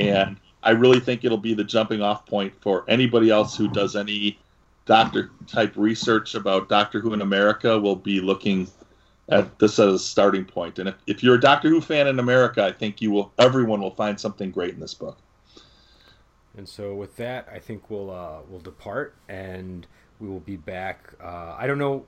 [0.00, 3.94] And I really think it'll be the jumping off point for anybody else who does
[3.94, 4.36] any
[4.84, 8.66] doctor type research about Doctor Who in America will be looking
[9.28, 10.78] at this as a starting point.
[10.78, 13.80] And if, if you're a Doctor Who fan in America, I think you will everyone
[13.80, 15.18] will find something great in this book.
[16.56, 19.86] And so with that, I think we'll uh, we'll depart, and
[20.20, 21.12] we will be back.
[21.22, 22.04] Uh, I don't know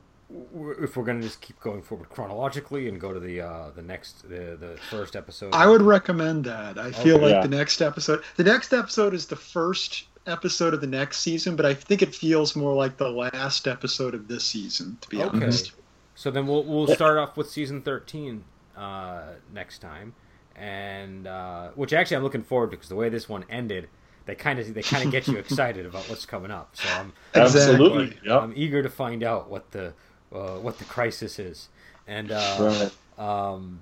[0.79, 4.23] if we're gonna just keep going forward chronologically and go to the uh, the next
[4.29, 5.55] the, the first episode.
[5.55, 6.79] I would recommend that.
[6.79, 7.27] I feel Okay.
[7.27, 7.43] like Yeah.
[7.43, 11.67] the next episode, the next episode is the first episode of the next season, but
[11.67, 15.29] I think it feels more like the last episode of this season, to be Okay.
[15.45, 15.73] honest.
[16.17, 18.43] So then we'll we'll start off with season thirteen
[18.77, 20.14] uh, next time,
[20.57, 23.89] and uh, which actually I'm looking forward to because the way this one ended,
[24.25, 26.75] they kind of they kind of get you excited about what's coming up.
[26.75, 28.05] So I'm Absolutely.
[28.07, 28.29] Exactly.
[28.31, 28.43] Yep.
[28.43, 29.93] I'm eager to find out what the
[30.35, 31.69] uh, what the crisis is,
[32.09, 32.89] and uh,
[33.19, 33.23] Right.
[33.53, 33.81] um,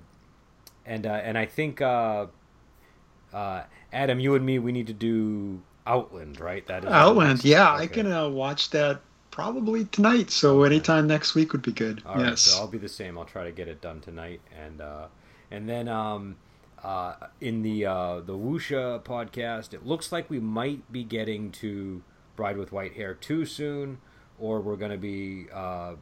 [0.85, 2.27] and uh, and I think uh,
[3.33, 3.63] uh,
[3.93, 6.65] Adam, you and me, we need to do Outland, right?
[6.67, 9.01] That is our Outland, next- yeah, I can uh, watch that
[9.35, 10.31] probably tonight.
[10.31, 12.01] So anytime next week would be good.
[12.05, 12.41] All right, yes.
[12.43, 13.17] so I'll be the same.
[13.17, 15.07] I'll try to get it done tonight, and uh,
[15.51, 16.37] and then um,
[16.81, 22.01] uh, in the uh, the Wuxia podcast, it looks like we might be getting to
[22.37, 23.97] Bride with White Hair too soon,
[24.39, 25.95] or we're going to be, uh,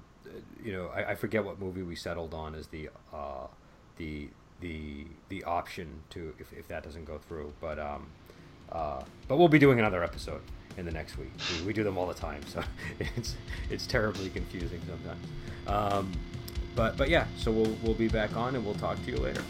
[0.63, 3.47] you know, I, I forget what movie we settled on as the uh,
[3.97, 4.29] the
[4.61, 8.05] the the option to if, if that doesn't go through, but um,
[8.71, 10.43] uh, but we'll be doing another episode
[10.77, 11.31] in the next week.
[11.59, 12.61] We, we do them all the time, so
[13.15, 13.35] it's
[13.69, 15.25] it's terribly confusing sometimes.
[15.67, 16.11] Um,
[16.75, 19.43] but but yeah, so we'll we'll be back on and we'll talk to you later.